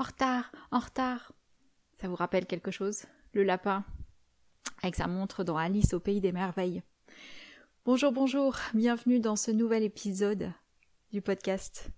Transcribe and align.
en 0.00 0.04
retard, 0.04 0.50
en 0.70 0.78
retard. 0.78 1.32
Ça 2.00 2.08
vous 2.08 2.14
rappelle 2.14 2.46
quelque 2.46 2.70
chose 2.70 3.04
Le 3.34 3.42
lapin? 3.42 3.84
Avec 4.82 4.96
sa 4.96 5.06
montre 5.06 5.44
dans 5.44 5.58
Alice 5.58 5.92
au 5.92 6.00
pays 6.00 6.22
des 6.22 6.32
merveilles. 6.32 6.82
Bonjour, 7.84 8.10
bonjour, 8.10 8.56
bienvenue 8.72 9.20
dans 9.20 9.36
ce 9.36 9.50
nouvel 9.50 9.82
épisode 9.82 10.52
du 11.12 11.20
podcast. 11.20 11.90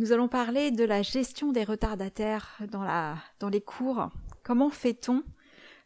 Nous 0.00 0.10
allons 0.10 0.26
parler 0.26 0.72
de 0.72 0.82
la 0.82 1.02
gestion 1.02 1.52
des 1.52 1.62
retardataires 1.62 2.58
dans, 2.68 3.48
les 3.48 3.60
cours. 3.60 4.08
Comment 4.42 4.70
fait-on 4.70 5.22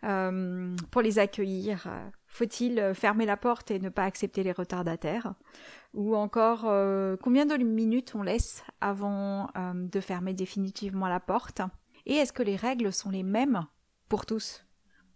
euh, 0.04 0.74
pour 0.90 1.02
les 1.02 1.18
accueillir 1.18 1.86
Faut-il 2.36 2.92
fermer 2.92 3.24
la 3.24 3.38
porte 3.38 3.70
et 3.70 3.78
ne 3.78 3.88
pas 3.88 4.04
accepter 4.04 4.42
les 4.42 4.52
retardataires? 4.52 5.32
Ou 5.94 6.14
encore 6.14 6.66
euh, 6.66 7.16
combien 7.16 7.46
de 7.46 7.56
minutes 7.56 8.14
on 8.14 8.22
laisse 8.22 8.62
avant 8.82 9.48
euh, 9.56 9.72
de 9.72 10.00
fermer 10.00 10.34
définitivement 10.34 11.08
la 11.08 11.18
porte? 11.18 11.62
Et 12.04 12.16
est-ce 12.16 12.34
que 12.34 12.42
les 12.42 12.56
règles 12.56 12.92
sont 12.92 13.08
les 13.08 13.22
mêmes 13.22 13.64
pour 14.10 14.26
tous? 14.26 14.66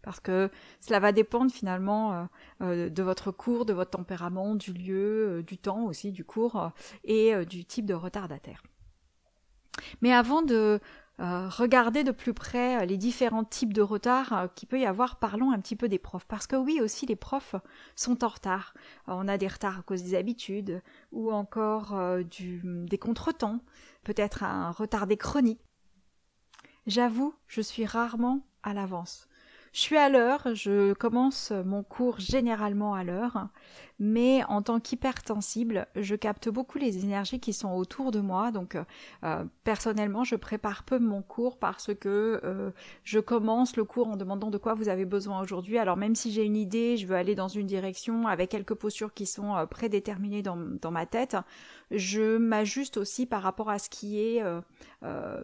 Parce 0.00 0.18
que 0.18 0.48
cela 0.80 0.98
va 0.98 1.12
dépendre 1.12 1.52
finalement 1.52 2.26
euh, 2.62 2.88
de 2.88 3.02
votre 3.02 3.32
cours, 3.32 3.66
de 3.66 3.74
votre 3.74 3.90
tempérament, 3.90 4.54
du 4.54 4.72
lieu, 4.72 5.42
du 5.46 5.58
temps 5.58 5.84
aussi 5.84 6.12
du 6.12 6.24
cours 6.24 6.70
et 7.04 7.44
du 7.44 7.66
type 7.66 7.84
de 7.84 7.92
retardataire. 7.92 8.62
Mais 10.00 10.14
avant 10.14 10.40
de 10.40 10.80
euh, 11.20 11.48
regardez 11.50 12.02
de 12.02 12.12
plus 12.12 12.32
près 12.32 12.80
euh, 12.80 12.86
les 12.86 12.96
différents 12.96 13.44
types 13.44 13.74
de 13.74 13.82
retard 13.82 14.32
euh, 14.32 14.46
qu'il 14.54 14.68
peut 14.68 14.80
y 14.80 14.86
avoir. 14.86 15.16
Parlons 15.16 15.52
un 15.52 15.58
petit 15.60 15.76
peu 15.76 15.86
des 15.88 15.98
profs. 15.98 16.24
Parce 16.24 16.46
que 16.46 16.56
oui, 16.56 16.80
aussi, 16.80 17.04
les 17.04 17.16
profs 17.16 17.54
sont 17.94 18.24
en 18.24 18.28
retard. 18.28 18.74
on 19.06 19.28
a 19.28 19.36
des 19.36 19.48
retards 19.48 19.80
à 19.80 19.82
cause 19.82 20.02
des 20.02 20.14
habitudes 20.14 20.82
ou 21.12 21.30
encore 21.30 21.98
des 22.30 22.98
contretemps, 22.98 23.60
peut-être 24.04 24.42
un 24.42 24.70
retard 24.70 25.06
des 25.06 25.16
chroniques. 25.16 25.60
J'avoue, 26.86 27.34
je 27.46 27.60
suis 27.60 27.84
rarement 27.84 28.46
à 28.62 28.72
l'avance. 28.72 29.28
Je 29.72 29.80
suis 29.80 29.96
à 29.96 30.08
l'heure, 30.08 30.54
je 30.54 30.94
commence 30.94 31.52
mon 31.52 31.84
cours 31.84 32.18
généralement 32.18 32.94
à 32.94 33.04
l'heure, 33.04 33.48
mais 34.00 34.42
en 34.48 34.62
tant 34.62 34.80
qu'hypersensible, 34.80 35.86
je 35.94 36.16
capte 36.16 36.48
beaucoup 36.48 36.78
les 36.78 37.04
énergies 37.04 37.38
qui 37.38 37.52
sont 37.52 37.72
autour 37.74 38.12
de 38.12 38.20
moi. 38.20 38.50
Donc 38.50 38.78
euh, 39.22 39.44
personnellement, 39.62 40.24
je 40.24 40.36
prépare 40.36 40.84
peu 40.84 40.98
mon 40.98 41.20
cours 41.20 41.58
parce 41.58 41.94
que 41.94 42.40
euh, 42.42 42.70
je 43.04 43.20
commence 43.20 43.76
le 43.76 43.84
cours 43.84 44.08
en 44.08 44.16
demandant 44.16 44.50
de 44.50 44.56
quoi 44.56 44.72
vous 44.72 44.88
avez 44.88 45.04
besoin 45.04 45.42
aujourd'hui. 45.42 45.76
Alors 45.76 45.98
même 45.98 46.14
si 46.14 46.32
j'ai 46.32 46.44
une 46.44 46.56
idée, 46.56 46.96
je 46.96 47.06
veux 47.06 47.14
aller 47.14 47.34
dans 47.34 47.48
une 47.48 47.66
direction 47.66 48.26
avec 48.26 48.48
quelques 48.48 48.74
postures 48.74 49.12
qui 49.12 49.26
sont 49.26 49.54
euh, 49.54 49.66
prédéterminées 49.66 50.42
dans, 50.42 50.56
dans 50.56 50.90
ma 50.90 51.04
tête, 51.04 51.36
je 51.90 52.38
m'ajuste 52.38 52.96
aussi 52.96 53.26
par 53.26 53.42
rapport 53.42 53.68
à 53.68 53.78
ce 53.78 53.90
qui 53.90 54.18
est 54.18 54.42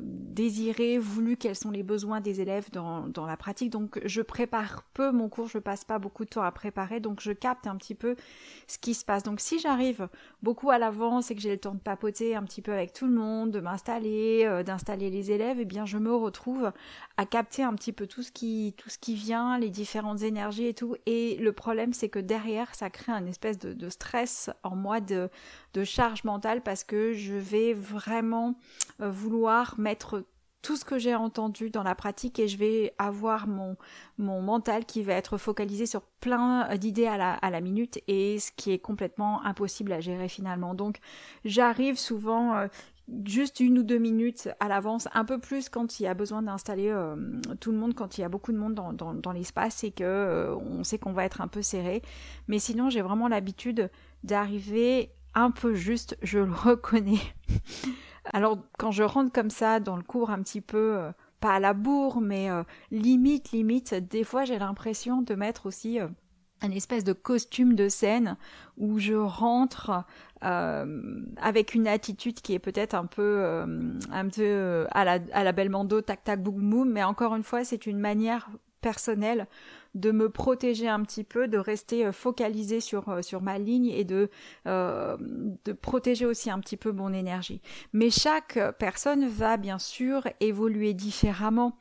désiré, 0.01 0.97
voulu, 0.99 1.37
quels 1.37 1.57
sont 1.57 1.71
les 1.71 1.83
besoins 1.83 2.21
des 2.21 2.41
élèves 2.41 2.71
dans, 2.73 3.09
dans 3.09 3.27
la 3.27 3.37
pratique. 3.37 3.71
Donc 3.71 4.01
je 4.05 4.23
prépare 4.23 4.85
peu 4.95 5.11
mon 5.11 5.29
cours, 5.29 5.49
je 5.49 5.59
passe 5.59 5.85
pas 5.85 5.99
beaucoup 5.99 6.25
de 6.25 6.31
temps 6.31 6.43
à 6.43 6.53
préparer, 6.53 7.01
donc 7.01 7.21
je 7.21 7.33
capte 7.33 7.67
un 7.67 7.77
petit 7.77 7.97
peu 7.97 8.15
ce 8.67 8.79
qui 8.79 8.95
se 8.95 9.05
passe. 9.05 9.23
Donc 9.23 9.41
si 9.41 9.59
j'arrive 9.59 10.09
beaucoup 10.43 10.71
à 10.71 10.79
l'avance 10.79 11.31
et 11.31 11.35
que 11.35 11.41
j'ai 11.41 11.51
le 11.51 11.59
temps 11.59 11.75
de 11.75 11.81
papoter 11.81 12.35
un 12.35 12.43
petit 12.43 12.63
peu 12.63 12.73
avec 12.73 12.93
tout 12.93 13.07
le 13.07 13.13
monde, 13.13 13.51
de 13.51 13.61
m'installer, 13.61 14.45
euh, 14.45 14.63
d'installer 14.63 15.11
les 15.11 15.31
élèves, 15.33 15.59
eh 15.61 15.65
bien 15.65 15.85
je 15.85 15.99
me 15.99 16.15
retrouve 16.15 16.73
à 17.17 17.27
capter 17.27 17.63
un 17.63 17.75
petit 17.75 17.93
peu 17.93 18.07
tout 18.07 18.23
ce 18.23 18.33
qui 18.33 18.75
tout 18.77 18.91
ce 18.91 18.99
qui 18.99 19.15
vient, 19.15 19.59
les 19.59 19.71
différentes 19.71 20.23
énergies 20.23 20.67
et 20.67 20.75
tout. 20.75 20.97
Et 21.07 21.37
le 21.37 21.53
problème 21.53 21.93
c'est 21.93 22.09
que 22.09 22.19
derrière 22.19 22.75
ça 22.75 22.91
crée 22.91 23.13
un 23.13 23.27
espèce 23.27 23.59
de, 23.59 23.89
stress 23.89 24.51
en 24.65 24.75
moi 24.75 25.01
de, 25.01 25.31
de 25.75 25.85
charge 25.85 26.25
mentale 26.25 26.63
parce 26.63 26.85
que 26.85 27.13
je 27.13 27.35
vais 27.35 27.73
vraiment 27.73 28.57
euh, 29.01 29.11
vouloir 29.11 29.79
mettre 29.79 30.25
tout 30.67 30.75
ce 30.77 30.85
que 30.85 30.99
j'ai 30.99 31.15
entendu 31.15 31.71
dans 31.71 31.85
la 31.85 31.95
pratique 31.95 32.41
et 32.41 32.49
je 32.49 32.59
vais 32.59 32.93
avoir 32.99 33.47
mon, 33.47 33.77
mental 34.19 34.85
qui 34.85 35.01
va 35.05 35.13
être 35.13 35.39
focalisé 35.39 35.87
sur 35.87 36.03
plein 36.03 36.75
d'idées 36.77 37.07
à 37.07 37.17
la, 37.51 37.61
minute 37.61 38.01
et 38.09 38.41
ce 38.41 38.51
qui 38.51 38.73
est 38.73 38.81
complètement 38.81 39.45
impossible 39.45 39.93
à 39.93 40.01
gérer 40.01 40.29
finalement. 40.29 40.75
Donc 40.75 40.99
j'arrive 41.45 41.97
souvent 41.97 42.57
euh, 42.57 42.67
juste 43.25 43.61
une 43.61 43.79
ou 43.79 43.85
deux 43.85 43.99
minutes 43.99 44.49
à 44.59 44.67
l'avance, 44.67 45.07
un 45.15 45.25
peu 45.25 45.39
plus 45.39 45.69
quand 45.69 46.01
il 46.01 46.03
y 46.03 46.07
a 46.09 46.15
besoin 46.15 46.43
d'installer 46.43 46.89
euh, 46.89 47.15
tout 47.61 47.71
le 47.71 47.79
monde, 47.79 47.95
quand 47.95 48.19
il 48.19 48.23
y 48.23 48.25
a 48.25 48.29
beaucoup 48.29 48.51
de 48.51 48.59
monde 48.59 48.75
dans 48.75 49.33
l'espace 49.33 49.85
et 49.85 49.93
que 49.93 50.03
euh, 50.03 50.57
on 50.57 50.83
sait 50.83 50.99
qu'on 50.99 51.13
va 51.13 51.25
être 51.25 51.43
un 51.43 51.49
peu 51.49 51.63
serré. 51.63 52.03
Mais 52.49 52.59
sinon 52.59 52.91
j'ai 52.91 53.03
vraiment 53.03 53.29
l'habitude 53.29 53.89
d'arriver 54.25 55.13
un 55.33 55.53
peu 55.53 55.75
juste, 55.75 56.19
je 56.23 56.41
le 56.41 56.53
reconnais. 56.53 57.21
Alors 58.33 58.59
quand 58.79 58.91
je 58.91 59.03
rentre 59.03 59.33
comme 59.33 59.51
ça 59.51 59.81
dans 59.81 59.97
le 59.97 60.03
cours 60.03 60.31
un 60.31 60.43
petit 60.43 60.61
peu, 60.61 60.97
euh, 60.97 61.13
pas 61.41 61.55
à 61.55 61.61
la 61.61 61.75
bourre, 61.75 62.21
mais 62.21 62.51
euh, 62.51 62.63
limite, 62.91 63.53
limite, 63.53 63.95
des 63.95 64.25
fois 64.25 64.45
j'ai 64.45 64.59
l'impression 64.59 65.23
de 65.23 65.35
mettre 65.35 65.67
aussi 65.67 66.01
euh, 66.01 66.09
un 66.63 66.71
espèce 66.71 67.05
de 67.05 67.13
costume 67.13 67.75
de 67.75 67.89
scène 67.89 68.37
où 68.79 68.99
je 68.99 69.15
rentre 69.15 70.05
avec 70.43 71.75
une 71.75 71.89
attitude 71.89 72.41
qui 72.41 72.53
est 72.55 72.59
peut-être 72.59 72.95
un 72.95 73.07
peu 73.07 73.65
un 74.13 74.29
peu 74.29 74.87
à 74.91 75.05
la 75.05 75.19
à 75.33 75.45
la 75.45 75.53
tac 76.03 76.25
tac 76.25 76.43
boum 76.43 76.71
boum 76.71 76.91
mais 76.91 77.03
encore 77.03 77.35
une 77.35 77.43
fois 77.43 77.65
c'est 77.65 77.87
une 77.87 77.99
manière 77.99 78.49
personnelle 78.81 79.49
de 79.97 80.11
me 80.11 80.29
protéger 80.29 80.89
un 80.89 81.03
petit 81.03 81.25
peu, 81.25 81.49
de 81.49 81.59
rester 81.59 82.07
euh, 82.07 82.13
focalisé 82.13 82.81
sur, 82.81 83.09
euh, 83.09 83.23
sur 83.23 83.41
ma 83.41 83.59
ligne 83.59 83.87
et 83.87 84.05
de, 84.05 84.31
euh, 84.67 85.17
de 85.65 85.73
protéger 85.73 86.27
aussi 86.27 86.51
un 86.51 86.61
petit 86.61 86.77
peu 86.77 86.93
mon 86.93 87.13
énergie. 87.13 87.61
Mais 87.93 88.11
chaque 88.11 88.59
personne 88.79 89.27
va 89.27 89.57
bien 89.57 89.79
sûr 89.79 90.29
évoluer 90.41 90.93
différemment. 90.93 91.77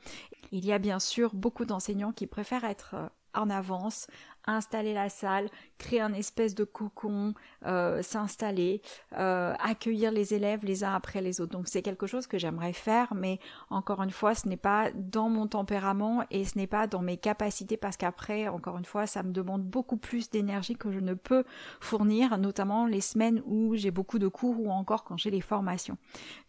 Il 0.52 0.66
y 0.66 0.72
a 0.72 0.80
bien 0.80 1.00
sûr 1.00 1.36
beaucoup 1.36 1.66
d'enseignants 1.66 2.14
qui 2.14 2.26
préfèrent 2.26 2.64
être 2.64 2.96
en 3.34 3.50
avance, 3.50 4.08
installer 4.48 4.94
la 4.94 5.10
salle, 5.10 5.50
créer 5.78 6.02
un 6.02 6.14
espèce 6.14 6.56
de 6.56 6.64
cocon, 6.64 7.34
euh, 7.66 8.02
s'installer, 8.02 8.82
euh, 9.18 9.54
accueillir 9.60 10.12
les 10.12 10.34
élèves 10.34 10.64
les 10.64 10.84
uns 10.84 10.94
après 10.94 11.22
les 11.22 11.42
autres. 11.42 11.52
Donc 11.52 11.68
c'est 11.68 11.82
quelque 11.82 12.08
chose 12.08 12.28
que 12.28 12.38
j'aimerais 12.38 12.74
faire, 12.74 13.14
mais 13.16 13.40
encore 13.70 14.02
une 14.04 14.12
fois, 14.12 14.36
ce 14.36 14.48
n'est 14.48 14.58
pas 14.58 14.92
dans 14.94 15.30
mon 15.30 15.48
tempérament 15.48 16.24
et 16.32 16.46
ce 16.46 16.58
n'est 16.58 16.68
pas 16.68 16.88
dans 16.88 17.02
mes 17.02 17.18
capacités 17.18 17.78
parce 17.78 17.98
qu'après, 17.98 18.48
encore 18.48 18.78
une 18.78 18.86
fois, 18.86 19.08
ça 19.08 19.24
me 19.24 19.32
demande 19.32 19.64
beaucoup 19.64 19.98
plus 19.98 20.30
d'énergie 20.30 20.76
que 20.76 20.92
je 20.92 21.00
ne 21.00 21.14
peux 21.14 21.44
fournir, 21.80 22.38
notamment 22.38 22.86
les 22.86 23.02
semaines 23.02 23.42
où 23.46 23.76
j'ai 23.76 23.92
beaucoup 23.92 24.20
de 24.20 24.28
cours 24.28 24.60
ou 24.60 24.70
encore 24.70 25.04
quand 25.04 25.18
j'ai 25.18 25.32
les 25.32 25.42
formations. 25.42 25.98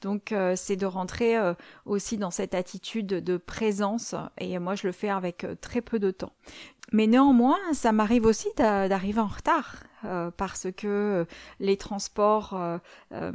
Donc 0.03 0.33
euh, 0.33 0.55
c'est 0.57 0.77
de 0.77 0.87
rentrer 0.87 1.37
aussi 1.85 2.19
dans 2.19 2.31
cette 2.31 2.55
attitude 2.55 3.07
de 3.07 3.37
présence 3.37 4.15
et 4.39 4.59
moi 4.59 4.75
je 4.75 4.87
le 4.87 4.93
fais 4.93 5.09
avec 5.09 5.47
très 5.61 5.81
peu 5.81 5.99
de 5.99 6.11
temps. 6.11 6.33
Mais 6.93 7.07
néanmoins, 7.07 7.59
ça 7.73 7.93
m'arrive 7.93 8.27
aussi 8.27 8.49
d'arriver 8.57 9.21
en 9.21 9.27
retard 9.27 9.83
euh, 10.05 10.31
parce 10.37 10.69
que 10.77 11.27
les 11.59 11.77
transports 11.77 12.53
euh, 12.55 12.79
euh, 13.13 13.33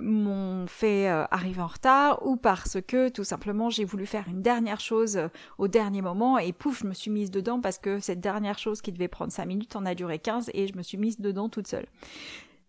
m'ont 0.00 0.66
fait 0.66 1.08
arriver 1.08 1.62
en 1.62 1.68
retard 1.68 2.26
ou 2.26 2.36
parce 2.36 2.78
que 2.86 3.08
tout 3.08 3.24
simplement 3.24 3.70
j'ai 3.70 3.84
voulu 3.84 4.04
faire 4.04 4.24
une 4.28 4.42
dernière 4.42 4.80
chose 4.80 5.18
au 5.58 5.68
dernier 5.68 6.02
moment 6.02 6.38
et 6.38 6.52
pouf, 6.52 6.80
je 6.80 6.86
me 6.86 6.92
suis 6.92 7.10
mise 7.10 7.30
dedans 7.30 7.60
parce 7.60 7.78
que 7.78 7.98
cette 7.98 8.20
dernière 8.20 8.58
chose 8.58 8.82
qui 8.82 8.92
devait 8.92 9.08
prendre 9.08 9.32
5 9.32 9.46
minutes 9.46 9.76
en 9.76 9.86
a 9.86 9.94
duré 9.94 10.18
15 10.18 10.50
et 10.52 10.66
je 10.66 10.76
me 10.76 10.82
suis 10.82 10.98
mise 10.98 11.18
dedans 11.18 11.48
toute 11.48 11.68
seule. 11.68 11.86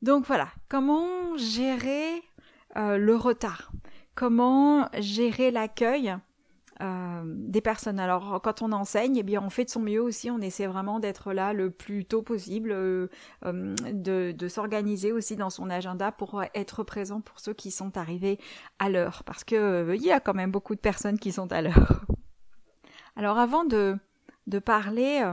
Donc 0.01 0.25
voilà, 0.25 0.47
comment 0.69 1.35
gérer 1.37 2.21
le 2.75 3.15
retard? 3.15 3.71
Comment 4.15 4.87
gérer 4.99 5.51
l'accueil? 5.51 6.15
Euh, 6.81 7.23
des 7.25 7.61
personnes. 7.61 7.99
Alors 7.99 8.39
quand 8.43 8.61
on 8.61 8.71
enseigne, 8.71 9.17
eh 9.17 9.23
bien 9.23 9.41
on 9.41 9.49
fait 9.49 9.65
de 9.65 9.69
son 9.69 9.79
mieux 9.79 10.01
aussi, 10.01 10.29
on 10.29 10.39
essaie 10.39 10.67
vraiment 10.67 10.99
d'être 10.99 11.33
là 11.33 11.51
le 11.51 11.71
plus 11.71 12.05
tôt 12.05 12.21
possible, 12.21 12.71
euh, 12.71 13.07
euh, 13.45 13.75
de, 13.93 14.47
s'organiser 14.47 15.11
aussi 15.11 15.35
dans 15.35 15.49
son 15.49 15.69
agenda 15.71 16.11
pour 16.11 16.43
être 16.53 16.83
présent 16.83 17.21
pour 17.21 17.39
ceux 17.39 17.53
qui 17.53 17.71
sont 17.71 17.97
arrivés 17.97 18.37
à 18.77 18.89
l'heure, 18.89 19.23
parce 19.25 19.43
que 19.43 19.95
il 19.95 20.03
y 20.03 20.11
a 20.11 20.19
quand 20.19 20.35
même 20.35 20.51
beaucoup 20.51 20.75
de 20.75 20.79
personnes 20.79 21.17
qui 21.17 21.31
sont 21.31 21.51
à 21.51 21.63
l'heure. 21.63 22.05
Alors 23.15 23.39
avant 23.39 23.65
de, 23.65 23.97
de 24.45 24.59
parler 24.59 25.23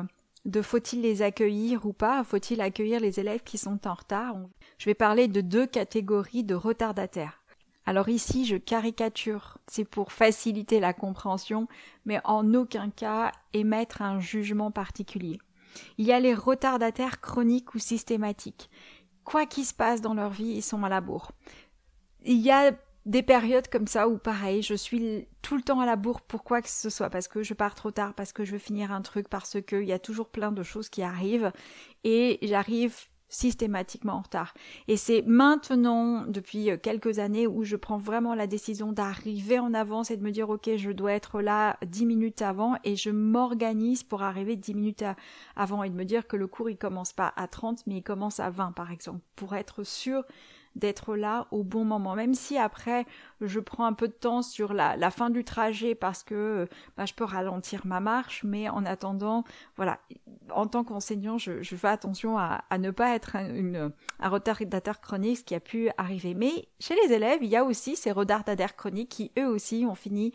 de 0.47 0.62
faut-il 0.62 1.02
les 1.02 1.20
accueillir 1.23 1.85
ou 1.85 1.93
pas, 1.93 2.25
faut-il 2.25 2.61
accueillir 2.61 3.00
les 3.00 3.20
élèves 3.20 3.43
qui 3.43 3.58
sont 3.58 3.87
en 3.87 3.94
retard, 3.94 4.37
je 4.79 4.87
vais 4.87 4.94
parler 4.94 5.29
de 5.29 5.40
deux 5.40 5.67
catégories 5.67 6.44
de 6.44 6.55
retardataires. 6.55 7.44
Alors 7.86 8.08
ici, 8.08 8.46
je 8.46 8.56
caricature, 8.56 9.58
c'est 9.66 9.84
pour 9.84 10.12
faciliter 10.12 10.81
la 10.81 10.94
compréhension, 10.94 11.69
mais 12.06 12.20
en 12.25 12.54
aucun 12.54 12.90
cas 12.90 13.32
émettre 13.52 14.00
un 14.00 14.20
jugement 14.20 14.70
particulier. 14.70 15.38
Il 15.98 16.06
y 16.06 16.12
a 16.12 16.20
les 16.20 16.34
retardataires 16.34 17.20
chroniques 17.20 17.75
ou 17.75 17.78
systématiques. 17.78 18.70
Quoi 19.25 19.44
qu'il 19.46 19.64
se 19.64 19.75
passe 19.75 20.00
dans 20.00 20.14
leur 20.14 20.31
vie, 20.31 20.54
ils 20.56 20.62
sont 20.62 20.82
à 20.84 20.88
la 20.88 21.00
bourre. 21.00 21.32
Il 22.25 22.38
y 22.38 22.50
a 22.50 22.72
des 23.06 23.22
périodes 23.22 23.69
comme 23.69 23.87
ça 23.87 24.08
où 24.08 24.16
pareil, 24.16 24.62
je 24.62 24.75
suis 24.75 25.26
tout 25.42 25.56
le 25.56 25.62
temps 25.62 25.80
à 25.80 25.87
la 25.87 25.96
bourre 25.96 26.22
pour 26.22 26.42
quoi 26.42 26.62
que 26.62 26.70
ce 26.70 26.88
soit, 26.88 27.10
parce 27.10 27.28
que 27.28 27.42
je 27.42 27.52
pars 27.52 27.75
trop 27.75 27.90
tard, 27.90 28.14
parce 28.14 28.32
que 28.32 28.44
je 28.44 28.52
veux 28.52 28.58
finir 28.58 28.92
un 28.92 29.02
truc, 29.02 29.28
parce 29.28 29.60
qu'il 29.62 29.84
y 29.84 29.92
a 29.92 29.98
toujours 29.98 30.30
plein 30.30 30.52
de 30.52 30.62
choses 30.62 30.88
qui 30.88 31.02
arrivent, 31.02 31.52
et 32.02 32.38
j'arrive 32.42 32.96
systématiquement 33.34 34.14
en 34.14 34.20
retard. 34.20 34.54
Et 34.86 34.96
c'est 34.96 35.22
maintenant, 35.26 36.25
depuis 36.26 36.70
euh, 36.70 36.76
quelques 36.76 37.19
années, 37.19 37.46
où 37.46 37.64
je 37.64 37.76
prends 37.76 37.98
vraiment 37.98 38.34
la 38.34 38.46
décision 38.46 38.92
d'arriver 38.92 39.58
en 39.58 39.75
avance 39.75 40.10
et 40.10 40.16
de 40.16 40.22
me 40.22 40.31
dire, 40.31 40.48
ok, 40.50 40.70
je 40.76 40.90
dois 40.90 41.12
être 41.12 41.40
là 41.40 41.76
dix 41.84 42.06
minutes 42.06 42.42
avant 42.42 42.76
et 42.84 42.94
je 42.94 43.10
m'organise 43.10 44.04
pour 44.04 44.22
arriver 44.22 44.54
dix 44.54 44.75
minutes 44.75 45.04
avant 45.56 45.82
et 45.82 45.90
de 45.90 45.94
me 45.94 46.04
dire 46.04 46.28
que 46.28 46.36
le 46.36 46.46
cours, 46.46 46.70
il 46.70 46.76
commence 46.76 47.12
pas 47.12 47.32
à 47.36 47.48
30, 47.48 47.86
mais 47.86 47.96
il 47.96 48.02
commence 48.02 48.38
à 48.38 48.50
20, 48.50 48.72
par 48.72 48.92
exemple, 48.92 49.20
pour 49.34 49.54
être 49.56 49.82
sûr 49.82 50.22
d'être 50.76 51.17
là 51.17 51.47
au 51.50 51.62
bon 51.62 51.85
moment. 51.85 52.15
Même 52.15 52.35
si 52.35 52.59
après, 52.59 53.06
je 53.41 53.61
prends 53.61 53.85
un 53.85 53.93
peu 53.93 54.09
de 54.09 54.12
temps 54.12 54.43
sur 54.43 54.73
la, 54.73 55.11
fin 55.11 55.31
du 55.31 55.44
trajet 55.44 55.94
parce 55.94 56.23
que 56.23 56.69
bah, 56.97 57.06
je 57.06 57.15
peux 57.15 57.25
ralentir 57.25 57.87
ma 57.87 58.00
marche, 58.00 58.43
mais 58.44 58.69
en 58.69 58.85
attendant, 58.85 59.44
voilà, 59.76 60.00
en 60.50 60.67
tant 60.67 60.85
qu'enseignant, 60.85 61.38
je, 61.38 61.62
fais 61.62 61.88
attention 61.88 62.38
à, 62.38 62.62
ne 62.79 62.91
pas 62.91 63.15
être 63.15 63.37
un, 63.37 63.55
une, 63.55 63.93
un 64.21 64.29
retardateur 64.29 65.00
chronique, 65.00 65.38
ce 65.38 65.44
qui 65.44 65.55
a 65.55 65.61
pu 65.61 65.91
arriver. 65.97 66.35
Mais 66.35 66.69
chez 66.81 66.94
les 67.05 67.12
élèves, 67.12 67.38
il 67.43 67.49
y 67.49 67.56
a 67.56 67.65
aussi 67.65 67.97
ces 67.97 68.12
retardataires 68.12 68.76
chroniques 68.76 69.11
qui, 69.11 69.32
eux 69.38 69.47
aussi, 69.47 69.87
ont 69.88 69.94
fini 69.94 70.32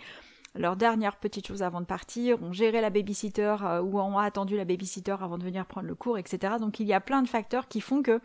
leur 0.56 0.76
dernière 0.76 1.18
petite 1.18 1.48
chose 1.48 1.64
avant 1.64 1.82
de 1.82 1.86
partir, 1.86 2.42
ont 2.42 2.52
géré 2.52 2.82
la 2.82 2.90
babysitter 2.90 3.56
euh, 3.64 3.82
ou 3.82 4.00
ont 4.00 4.18
attendu 4.18 4.58
la 4.58 4.66
babysitter 4.66 5.16
avant 5.20 5.38
de 5.38 5.44
venir 5.44 5.66
prendre 5.66 5.88
le 5.88 5.96
cours, 5.96 6.18
etc. 6.18 6.56
Donc 6.60 6.80
il 6.80 6.88
y 6.88 6.94
a 6.94 7.00
plein 7.00 7.22
de 7.22 7.28
facteurs 7.28 7.68
qui 7.68 7.82
font 7.82 8.02
que 8.02 8.20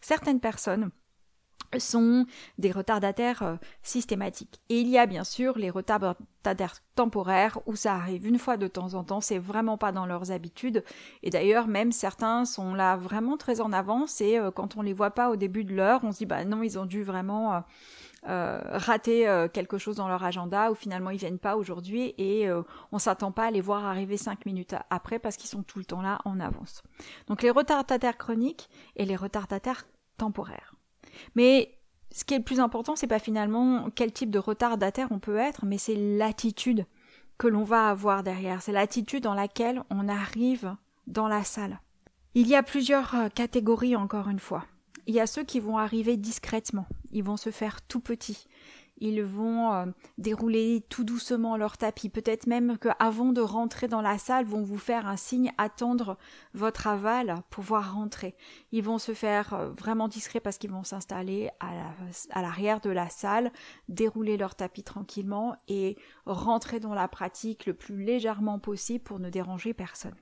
certaines 0.00 0.40
personnes 0.40 0.90
sont 1.78 2.26
des 2.58 2.72
retardataires 2.72 3.42
euh, 3.42 3.56
systématiques. 3.82 4.60
Et 4.68 4.80
il 4.80 4.88
y 4.88 4.98
a 4.98 5.06
bien 5.06 5.24
sûr 5.24 5.56
les 5.58 5.70
retardataires 5.70 6.76
temporaires 6.96 7.58
où 7.66 7.76
ça 7.76 7.94
arrive 7.94 8.26
une 8.26 8.38
fois 8.38 8.56
de 8.56 8.66
temps 8.66 8.94
en 8.94 9.04
temps, 9.04 9.20
c'est 9.20 9.38
vraiment 9.38 9.78
pas 9.78 9.92
dans 9.92 10.06
leurs 10.06 10.32
habitudes. 10.32 10.82
Et 11.22 11.30
d'ailleurs, 11.30 11.68
même 11.68 11.92
certains 11.92 12.44
sont 12.44 12.74
là 12.74 12.96
vraiment 12.96 13.36
très 13.36 13.60
en 13.60 13.72
avance 13.72 14.20
et 14.20 14.38
euh, 14.38 14.50
quand 14.50 14.76
on 14.76 14.82
les 14.82 14.92
voit 14.92 15.12
pas 15.12 15.30
au 15.30 15.36
début 15.36 15.64
de 15.64 15.74
l'heure, 15.74 16.00
on 16.02 16.12
se 16.12 16.18
dit 16.18 16.26
bah 16.26 16.44
non, 16.44 16.62
ils 16.62 16.78
ont 16.78 16.86
dû 16.86 17.02
vraiment 17.02 17.62
euh, 18.28 18.60
rater 18.64 19.48
quelque 19.52 19.78
chose 19.78 19.96
dans 19.96 20.08
leur 20.08 20.24
agenda 20.24 20.70
ou 20.70 20.74
finalement 20.74 21.10
ils 21.10 21.18
viennent 21.18 21.38
pas 21.38 21.56
aujourd'hui 21.56 22.14
et 22.18 22.48
on 22.92 22.98
s'attend 22.98 23.32
pas 23.32 23.46
à 23.46 23.50
les 23.50 23.60
voir 23.60 23.84
arriver 23.84 24.16
cinq 24.16 24.46
minutes 24.46 24.74
après 24.90 25.18
parce 25.18 25.36
qu'ils 25.36 25.48
sont 25.48 25.62
tout 25.62 25.78
le 25.78 25.84
temps 25.84 26.02
là 26.02 26.18
en 26.24 26.40
avance. 26.40 26.82
Donc 27.28 27.42
les 27.42 27.50
retardataires 27.50 28.18
chroniques 28.18 28.68
et 28.96 29.04
les 29.04 29.16
retardataires 29.16 29.84
temporaires. 30.16 30.69
Mais 31.34 31.78
ce 32.12 32.24
qui 32.24 32.34
est 32.34 32.38
le 32.38 32.44
plus 32.44 32.60
important, 32.60 32.96
c'est 32.96 33.06
pas 33.06 33.18
finalement 33.18 33.88
quel 33.94 34.12
type 34.12 34.30
de 34.30 34.38
retardataire 34.38 35.08
on 35.10 35.18
peut 35.18 35.36
être, 35.36 35.64
mais 35.64 35.78
c'est 35.78 35.94
l'attitude 35.94 36.86
que 37.38 37.48
l'on 37.48 37.64
va 37.64 37.88
avoir 37.88 38.22
derrière. 38.22 38.62
C'est 38.62 38.72
l'attitude 38.72 39.22
dans 39.22 39.34
laquelle 39.34 39.82
on 39.90 40.08
arrive 40.08 40.76
dans 41.06 41.28
la 41.28 41.44
salle. 41.44 41.80
Il 42.34 42.46
y 42.46 42.54
a 42.54 42.62
plusieurs 42.62 43.14
euh, 43.14 43.28
catégories 43.28 43.96
encore 43.96 44.28
une 44.28 44.38
fois. 44.38 44.64
Il 45.06 45.14
y 45.14 45.20
a 45.20 45.26
ceux 45.26 45.42
qui 45.42 45.58
vont 45.58 45.78
arriver 45.78 46.16
discrètement. 46.16 46.86
Ils 47.12 47.24
vont 47.24 47.36
se 47.36 47.50
faire 47.50 47.82
tout 47.82 47.98
petits 47.98 48.46
ils 49.00 49.22
vont 49.22 49.72
euh, 49.72 49.86
dérouler 50.18 50.84
tout 50.88 51.04
doucement 51.04 51.56
leur 51.56 51.76
tapis. 51.76 52.08
Peut-être 52.08 52.46
même 52.46 52.78
qu'avant 52.78 53.32
de 53.32 53.40
rentrer 53.40 53.88
dans 53.88 54.02
la 54.02 54.18
salle, 54.18 54.44
vont 54.44 54.62
vous 54.62 54.78
faire 54.78 55.06
un 55.06 55.16
signe, 55.16 55.52
attendre 55.58 56.16
votre 56.54 56.86
aval 56.86 57.34
pour 57.50 57.60
pouvoir 57.60 57.94
rentrer. 57.94 58.34
Ils 58.72 58.82
vont 58.82 58.98
se 58.98 59.12
faire 59.12 59.54
euh, 59.54 59.70
vraiment 59.70 60.08
discrets 60.08 60.40
parce 60.40 60.58
qu'ils 60.58 60.70
vont 60.70 60.84
s'installer 60.84 61.50
à 61.60 62.42
l'arrière 62.42 62.80
de 62.80 62.90
la 62.90 63.10
salle, 63.10 63.52
dérouler 63.88 64.36
leur 64.36 64.54
tapis 64.54 64.82
tranquillement 64.82 65.56
et 65.68 65.96
rentrer 66.24 66.80
dans 66.80 66.94
la 66.94 67.06
pratique 67.06 67.66
le 67.66 67.74
plus 67.74 68.02
légèrement 68.02 68.58
possible 68.58 69.04
pour 69.04 69.18
ne 69.18 69.28
déranger 69.28 69.74
personne. 69.74 70.14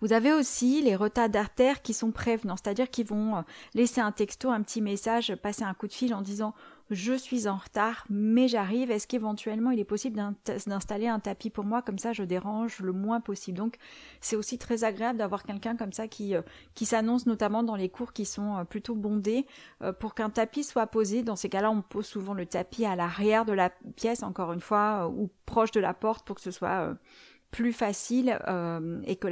Vous 0.00 0.12
avez 0.12 0.32
aussi 0.32 0.82
les 0.82 0.96
retardataires 0.96 1.80
qui 1.80 1.94
sont 1.94 2.10
prévenants, 2.10 2.56
c'est-à-dire 2.56 2.90
qui 2.90 3.04
vont 3.04 3.36
euh, 3.36 3.42
laisser 3.72 4.02
un 4.02 4.12
texto, 4.12 4.50
un 4.50 4.62
petit 4.62 4.82
message, 4.82 5.34
passer 5.36 5.62
un 5.62 5.72
coup 5.72 5.86
de 5.86 5.92
fil 5.92 6.14
en 6.14 6.20
disant 6.20 6.52
je 6.90 7.14
suis 7.14 7.48
en 7.48 7.56
retard, 7.56 8.04
mais 8.10 8.46
j'arrive. 8.46 8.90
Est-ce 8.90 9.06
qu'éventuellement 9.06 9.70
il 9.70 9.80
est 9.80 9.84
possible 9.84 10.20
d'installer 10.44 11.08
un 11.08 11.18
tapis 11.18 11.50
pour 11.50 11.64
moi? 11.64 11.82
Comme 11.82 11.98
ça 11.98 12.12
je 12.12 12.22
dérange 12.22 12.80
le 12.80 12.92
moins 12.92 13.20
possible. 13.20 13.58
Donc 13.58 13.76
c'est 14.20 14.36
aussi 14.36 14.58
très 14.58 14.84
agréable 14.84 15.18
d'avoir 15.18 15.44
quelqu'un 15.44 15.76
comme 15.76 15.92
ça 15.92 16.08
qui 16.08 16.34
euh, 16.34 16.42
qui 16.74 16.84
s'annonce 16.84 17.26
notamment 17.26 17.62
dans 17.62 17.76
les 17.76 17.88
cours 17.88 18.12
qui 18.12 18.26
sont 18.26 18.58
euh, 18.58 18.64
plutôt 18.64 18.94
bondés 18.94 19.46
euh, 19.82 19.92
pour 19.92 20.14
qu'un 20.14 20.30
tapis 20.30 20.64
soit 20.64 20.86
posé. 20.86 21.22
Dans 21.22 21.36
ces 21.36 21.48
cas-là, 21.48 21.70
on 21.70 21.80
pose 21.80 22.06
souvent 22.06 22.34
le 22.34 22.46
tapis 22.46 22.84
à 22.84 22.96
l'arrière 22.96 23.44
de 23.44 23.52
la 23.52 23.70
pièce 23.96 24.22
encore 24.22 24.52
une 24.52 24.60
fois 24.60 25.08
ou 25.08 25.30
proche 25.46 25.70
de 25.70 25.80
la 25.80 25.94
porte 25.94 26.26
pour 26.26 26.36
que 26.36 26.42
ce 26.42 26.50
soit 26.50 26.94
plus 27.54 27.72
facile 27.72 28.36
euh, 28.48 29.00
et 29.06 29.14
que 29.14 29.28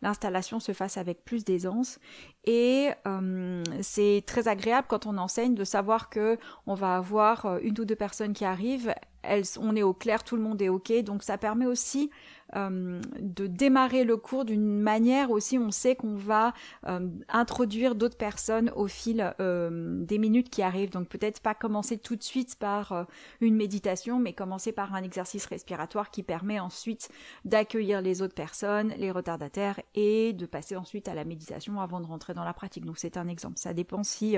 l'installation 0.00 0.60
se 0.60 0.70
fasse 0.70 0.96
avec 0.96 1.24
plus 1.24 1.44
d'aisance. 1.44 1.98
Et 2.44 2.90
euh, 3.04 3.64
c'est 3.82 4.22
très 4.28 4.46
agréable 4.46 4.86
quand 4.88 5.06
on 5.06 5.18
enseigne 5.18 5.56
de 5.56 5.64
savoir 5.64 6.08
que 6.08 6.38
on 6.68 6.74
va 6.74 6.94
avoir 6.94 7.46
euh, 7.46 7.58
une 7.60 7.74
ou 7.80 7.84
deux 7.84 7.96
personnes 7.96 8.32
qui 8.32 8.44
arrivent, 8.44 8.94
elles, 9.22 9.42
on 9.58 9.74
est 9.74 9.82
au 9.82 9.92
clair, 9.92 10.22
tout 10.22 10.36
le 10.36 10.42
monde 10.42 10.62
est 10.62 10.68
ok, 10.68 11.02
donc 11.02 11.24
ça 11.24 11.36
permet 11.36 11.66
aussi 11.66 12.10
euh, 12.56 13.00
de 13.20 13.46
démarrer 13.46 14.04
le 14.04 14.16
cours 14.16 14.44
d'une 14.44 14.80
manière 14.80 15.30
aussi, 15.30 15.58
on 15.58 15.70
sait 15.70 15.96
qu'on 15.96 16.14
va 16.14 16.54
euh, 16.86 17.08
introduire 17.28 17.94
d'autres 17.94 18.16
personnes 18.16 18.72
au 18.74 18.86
fil 18.86 19.34
euh, 19.40 20.02
des 20.04 20.18
minutes 20.18 20.50
qui 20.50 20.62
arrivent. 20.62 20.90
Donc 20.90 21.08
peut-être 21.08 21.40
pas 21.40 21.54
commencer 21.54 21.98
tout 21.98 22.16
de 22.16 22.22
suite 22.22 22.56
par 22.56 23.06
une 23.40 23.56
méditation, 23.56 24.18
mais 24.18 24.32
commencer 24.32 24.72
par 24.72 24.94
un 24.94 25.02
exercice 25.02 25.46
respiratoire 25.46 26.10
qui 26.10 26.22
permet 26.22 26.58
ensuite 26.60 27.10
d'accueillir 27.44 28.00
les 28.00 28.22
autres 28.22 28.34
personnes, 28.34 28.94
les 28.96 29.10
retardataires, 29.10 29.80
et 29.94 30.32
de 30.32 30.46
passer 30.46 30.76
ensuite 30.76 31.08
à 31.08 31.14
la 31.14 31.24
méditation 31.24 31.80
avant 31.80 32.00
de 32.00 32.06
rentrer 32.06 32.34
dans 32.34 32.44
la 32.44 32.52
pratique. 32.52 32.84
Donc 32.84 32.98
c'est 32.98 33.16
un 33.16 33.28
exemple. 33.28 33.58
Ça 33.58 33.74
dépend 33.74 34.02
si 34.02 34.36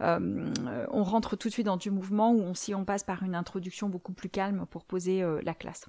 on 0.00 1.02
rentre 1.02 1.36
tout 1.36 1.48
de 1.48 1.52
suite 1.52 1.66
dans 1.66 1.76
du 1.76 1.90
mouvement 1.90 2.32
ou 2.32 2.54
si 2.54 2.74
on 2.74 2.84
passe 2.84 3.02
par 3.02 3.22
une 3.22 3.34
introduction 3.34 3.88
beaucoup 3.88 4.12
plus 4.12 4.28
calme 4.28 4.66
pour 4.70 4.84
poser 4.84 5.24
la 5.42 5.54
classe. 5.54 5.86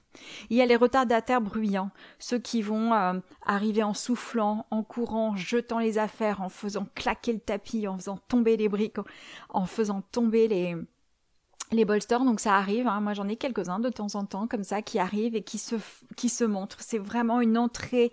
Il 0.49 0.57
y 0.57 0.61
a 0.61 0.65
les 0.65 0.75
retardataires 0.75 1.41
bruyants, 1.51 1.91
ceux 2.19 2.39
qui 2.39 2.61
vont 2.61 2.93
euh, 2.93 3.19
arriver 3.45 3.83
en 3.83 3.93
soufflant, 3.93 4.65
en 4.71 4.83
courant, 4.83 5.35
jetant 5.35 5.79
les 5.79 5.97
affaires, 5.97 6.41
en 6.41 6.49
faisant 6.49 6.87
claquer 6.95 7.33
le 7.33 7.39
tapis, 7.39 7.87
en 7.87 7.97
faisant 7.97 8.17
tomber 8.27 8.57
les 8.57 8.69
briques, 8.69 8.97
en 9.49 9.65
faisant 9.65 10.01
tomber 10.11 10.47
les 10.47 10.75
les 11.73 11.85
bolsters, 11.85 12.25
donc 12.25 12.41
ça 12.41 12.55
arrive, 12.55 12.85
hein. 12.85 12.99
moi 12.99 13.13
j'en 13.13 13.29
ai 13.29 13.37
quelques-uns 13.37 13.79
de 13.79 13.87
temps 13.87 14.15
en 14.15 14.25
temps 14.25 14.45
comme 14.45 14.65
ça 14.65 14.81
qui 14.81 14.99
arrivent 14.99 15.37
et 15.37 15.41
qui 15.41 15.57
se, 15.57 15.75
qui 16.17 16.27
se 16.27 16.43
montrent. 16.43 16.81
C'est 16.81 16.97
vraiment 16.97 17.39
une 17.39 17.57
entrée 17.57 18.11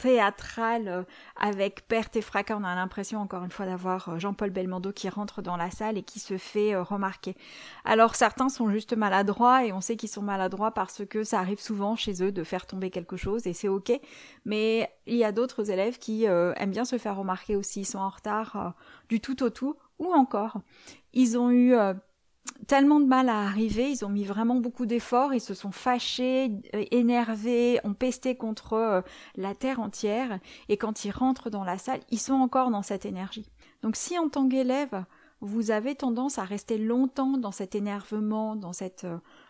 théâtrale 0.00 0.88
euh, 0.88 1.02
avec 1.36 1.86
perte 1.86 2.16
et 2.16 2.22
fracas. 2.22 2.56
On 2.58 2.64
a 2.64 2.74
l'impression 2.74 3.20
encore 3.20 3.44
une 3.44 3.50
fois 3.50 3.66
d'avoir 3.66 4.08
euh, 4.08 4.18
Jean-Paul 4.18 4.50
Belmondo 4.50 4.92
qui 4.92 5.08
rentre 5.08 5.42
dans 5.42 5.56
la 5.56 5.70
salle 5.70 5.98
et 5.98 6.02
qui 6.02 6.18
se 6.18 6.38
fait 6.38 6.74
euh, 6.74 6.82
remarquer. 6.82 7.36
Alors 7.84 8.14
certains 8.14 8.48
sont 8.48 8.70
juste 8.70 8.94
maladroits 8.96 9.64
et 9.64 9.72
on 9.72 9.80
sait 9.80 9.96
qu'ils 9.96 10.08
sont 10.08 10.22
maladroits 10.22 10.72
parce 10.72 11.04
que 11.04 11.22
ça 11.22 11.38
arrive 11.38 11.60
souvent 11.60 11.96
chez 11.96 12.22
eux 12.22 12.32
de 12.32 12.44
faire 12.44 12.66
tomber 12.66 12.90
quelque 12.90 13.16
chose 13.16 13.46
et 13.46 13.52
c'est 13.52 13.68
ok. 13.68 13.92
Mais 14.44 14.90
il 15.06 15.16
y 15.16 15.24
a 15.24 15.32
d'autres 15.32 15.70
élèves 15.70 15.98
qui 15.98 16.24
aiment 16.24 16.70
bien 16.70 16.84
se 16.84 16.98
faire 16.98 17.16
remarquer 17.16 17.56
aussi. 17.56 17.80
Ils 17.80 17.84
sont 17.84 17.98
en 17.98 18.08
retard 18.08 18.74
du 19.08 19.20
tout 19.20 19.42
au 19.42 19.50
tout 19.50 19.76
ou 19.98 20.12
encore 20.12 20.58
ils 21.12 21.36
ont 21.36 21.50
eu 21.50 21.74
tellement 22.66 23.00
de 23.00 23.06
mal 23.06 23.28
à 23.28 23.42
arriver, 23.42 23.90
ils 23.90 24.04
ont 24.04 24.08
mis 24.08 24.24
vraiment 24.24 24.56
beaucoup 24.56 24.86
d'efforts, 24.86 25.34
ils 25.34 25.40
se 25.40 25.54
sont 25.54 25.72
fâchés, 25.72 26.50
euh, 26.74 26.84
énervés, 26.90 27.80
ont 27.84 27.94
pesté 27.94 28.36
contre 28.36 28.74
euh, 28.74 29.00
la 29.36 29.54
terre 29.54 29.80
entière, 29.80 30.38
et 30.68 30.76
quand 30.76 31.04
ils 31.04 31.10
rentrent 31.10 31.50
dans 31.50 31.64
la 31.64 31.78
salle, 31.78 32.00
ils 32.10 32.18
sont 32.18 32.34
encore 32.34 32.70
dans 32.70 32.82
cette 32.82 33.06
énergie. 33.06 33.50
Donc 33.82 33.96
si 33.96 34.18
en 34.18 34.28
tant 34.28 34.48
qu'élève, 34.48 35.04
vous 35.40 35.70
avez 35.70 35.94
tendance 35.94 36.38
à 36.38 36.44
rester 36.44 36.76
longtemps 36.76 37.38
dans 37.38 37.52
cet 37.52 37.74
énervement, 37.74 38.56
dans 38.56 38.74
cette 38.74 39.06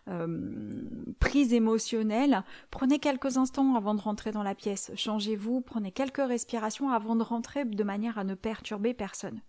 euh, 0.09 0.85
prise 1.19 1.53
émotionnelle, 1.53 2.45
prenez 2.71 3.01
quelques 3.01 3.39
instants 3.39 3.75
avant 3.75 3.95
de 3.95 4.01
rentrer 4.01 4.31
dans 4.31 4.45
la 4.45 4.55
pièce, 4.55 4.93
changez-vous, 4.95 5.61
prenez 5.61 5.91
quelques 5.91 6.25
respirations 6.25 6.91
avant 6.91 7.17
de 7.17 7.25
rentrer 7.25 7.65
de 7.65 7.85
manière 7.85 8.19
à 8.19 8.25
ne 8.25 8.35
perturber 8.35 8.95
personne. 8.95 9.41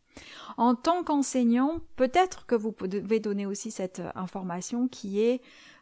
En 0.57 0.75
tant 0.75 1.03
qu'enseignant, 1.03 1.79
peut-être 1.95 2.45
que 2.45 2.55
vous 2.55 2.75
devez 2.81 3.19
donner 3.19 3.45
aussi 3.45 3.71
cette 3.71 3.99
euh, 3.99 4.11
information 4.15 4.87
qui 4.87 5.21
est 5.21 5.41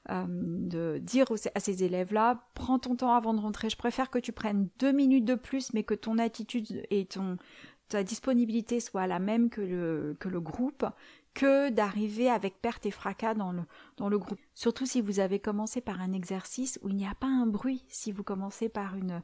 euh, 0.09 0.25
de 0.27 0.97
dire 0.99 1.27
à 1.53 1.59
ces 1.59 1.83
élèves-là, 1.83 2.47
prends 2.53 2.79
ton 2.79 2.95
temps 2.95 3.13
avant 3.13 3.33
de 3.33 3.41
rentrer, 3.41 3.69
je 3.69 3.77
préfère 3.77 4.09
que 4.09 4.19
tu 4.19 4.31
prennes 4.31 4.69
deux 4.79 4.91
minutes 4.91 5.25
de 5.25 5.35
plus, 5.35 5.73
mais 5.73 5.83
que 5.83 5.93
ton 5.93 6.17
attitude 6.17 6.85
et 6.89 7.07
ta 7.89 8.03
disponibilité 8.03 8.79
soit 8.79 9.07
la 9.07 9.19
même 9.19 9.49
que 9.49 9.61
le, 9.61 10.15
que 10.19 10.29
le 10.29 10.39
groupe, 10.39 10.85
que 11.33 11.69
d'arriver 11.69 12.29
avec 12.29 12.61
perte 12.61 12.85
et 12.85 12.91
fracas 12.91 13.33
dans 13.33 13.51
le, 13.51 13.61
dans 13.97 14.09
le 14.09 14.17
groupe. 14.17 14.39
Surtout 14.55 14.85
si 14.85 15.01
vous 15.01 15.19
avez 15.19 15.39
commencé 15.39 15.79
par 15.79 16.01
un 16.01 16.13
exercice 16.13 16.79
où 16.81 16.89
il 16.89 16.95
n'y 16.95 17.07
a 17.07 17.15
pas 17.15 17.27
un 17.27 17.45
bruit, 17.45 17.83
si 17.87 18.11
vous 18.11 18.23
commencez 18.23 18.67
par 18.67 18.95
une, 18.95 19.21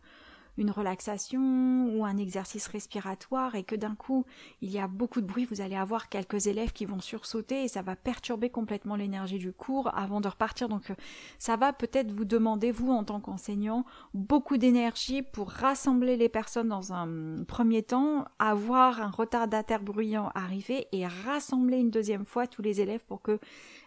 une 0.58 0.72
relaxation 0.72 1.90
ou 1.96 2.06
un 2.06 2.18
exercice 2.18 2.68
respiratoire 2.68 3.56
et 3.56 3.64
que 3.64 3.76
d'un 3.76 3.96
coup 3.96 4.26
il 4.62 4.72
y 4.72 4.80
a 4.80 4.88
beaucoup 4.88 5.22
de 5.22 5.26
bruit, 5.26 5.46
vous 5.46 5.62
allez 5.62 5.76
avoir 5.76 6.10
quelques 6.10 6.48
élèves 6.48 6.72
qui 6.72 6.86
vont 6.86 7.00
sursauter 7.00 7.64
et 7.64 7.68
ça 7.68 7.82
va 7.82 7.96
perturber 7.96 8.50
complètement 8.50 8.96
l'énergie 8.96 9.38
du 9.38 9.52
cours 9.52 9.96
avant 9.98 10.22
de 10.22 10.28
repartir. 10.28 10.70
Donc 10.70 10.90
euh, 10.90 10.96
ça 11.40 11.56
va 11.56 11.74
peut-être 11.74 12.12
vous 12.12 12.26
demander, 12.26 12.72
vous 12.72 12.92
en 12.92 13.04
tant 13.04 13.20
qu'enseignant, 13.20 13.86
beaucoup 14.14 14.58
d'énergie 14.58 15.22
pour 15.22 15.50
rassembler 15.50 16.18
les 16.18 16.30
personnes 16.30 16.70
dans 16.70 16.94
un 16.94 17.44
premier 17.44 17.84
temps, 17.84 18.26
avoir 18.40 19.02
un 19.02 19.12
retardataire 19.12 19.82
bruyant 19.82 20.32
arriver 20.36 20.88
et 20.92 21.06
rassembler 21.08 21.78
une 21.78 21.92
deuxième 21.92 22.26
fois 22.26 22.48
tous 22.48 22.62
les 22.62 22.82
élèves 22.82 23.04
pour 23.06 23.22
que 23.22 23.40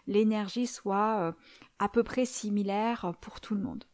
l'énergie 0.07 0.67
soit 0.67 1.17
euh, 1.19 1.31
à 1.79 1.89
peu 1.89 2.03
près 2.03 2.25
similaire 2.25 3.13
pour 3.21 3.39
tout 3.39 3.55
le 3.55 3.61
monde. 3.61 3.85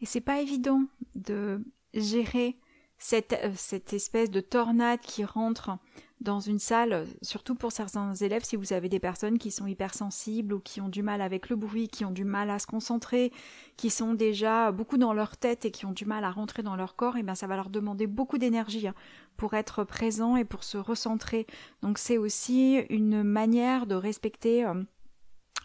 Et 0.00 0.06
c'est 0.06 0.20
pas 0.20 0.40
évident 0.40 0.82
de 1.14 1.62
gérer 1.94 2.56
cette, 2.98 3.32
euh, 3.44 3.52
cette 3.54 3.92
espèce 3.92 4.30
de 4.30 4.40
tornade 4.40 5.00
qui 5.00 5.24
rentre 5.24 5.78
dans 6.20 6.40
une 6.40 6.58
salle, 6.58 7.06
surtout 7.22 7.54
pour 7.54 7.70
certains 7.70 8.12
élèves, 8.14 8.44
si 8.44 8.56
vous 8.56 8.72
avez 8.72 8.88
des 8.88 8.98
personnes 8.98 9.38
qui 9.38 9.52
sont 9.52 9.68
hypersensibles 9.68 10.52
ou 10.52 10.58
qui 10.58 10.80
ont 10.80 10.88
du 10.88 11.02
mal 11.02 11.20
avec 11.20 11.48
le 11.48 11.54
bruit, 11.54 11.86
qui 11.86 12.04
ont 12.04 12.10
du 12.10 12.24
mal 12.24 12.50
à 12.50 12.58
se 12.58 12.66
concentrer, 12.66 13.32
qui 13.76 13.88
sont 13.88 14.14
déjà 14.14 14.72
beaucoup 14.72 14.98
dans 14.98 15.12
leur 15.12 15.36
tête 15.36 15.64
et 15.64 15.70
qui 15.70 15.86
ont 15.86 15.92
du 15.92 16.06
mal 16.06 16.24
à 16.24 16.32
rentrer 16.32 16.64
dans 16.64 16.74
leur 16.74 16.96
corps, 16.96 17.16
et 17.16 17.22
bien 17.22 17.36
ça 17.36 17.46
va 17.46 17.54
leur 17.54 17.70
demander 17.70 18.08
beaucoup 18.08 18.38
d'énergie 18.38 18.88
hein, 18.88 18.94
pour 19.36 19.54
être 19.54 19.84
présent 19.84 20.34
et 20.36 20.44
pour 20.44 20.64
se 20.64 20.76
recentrer. 20.76 21.46
Donc 21.82 21.98
c'est 21.98 22.18
aussi 22.18 22.78
une 22.90 23.22
manière 23.22 23.86
de 23.86 23.94
respecter 23.94 24.66
euh, 24.66 24.74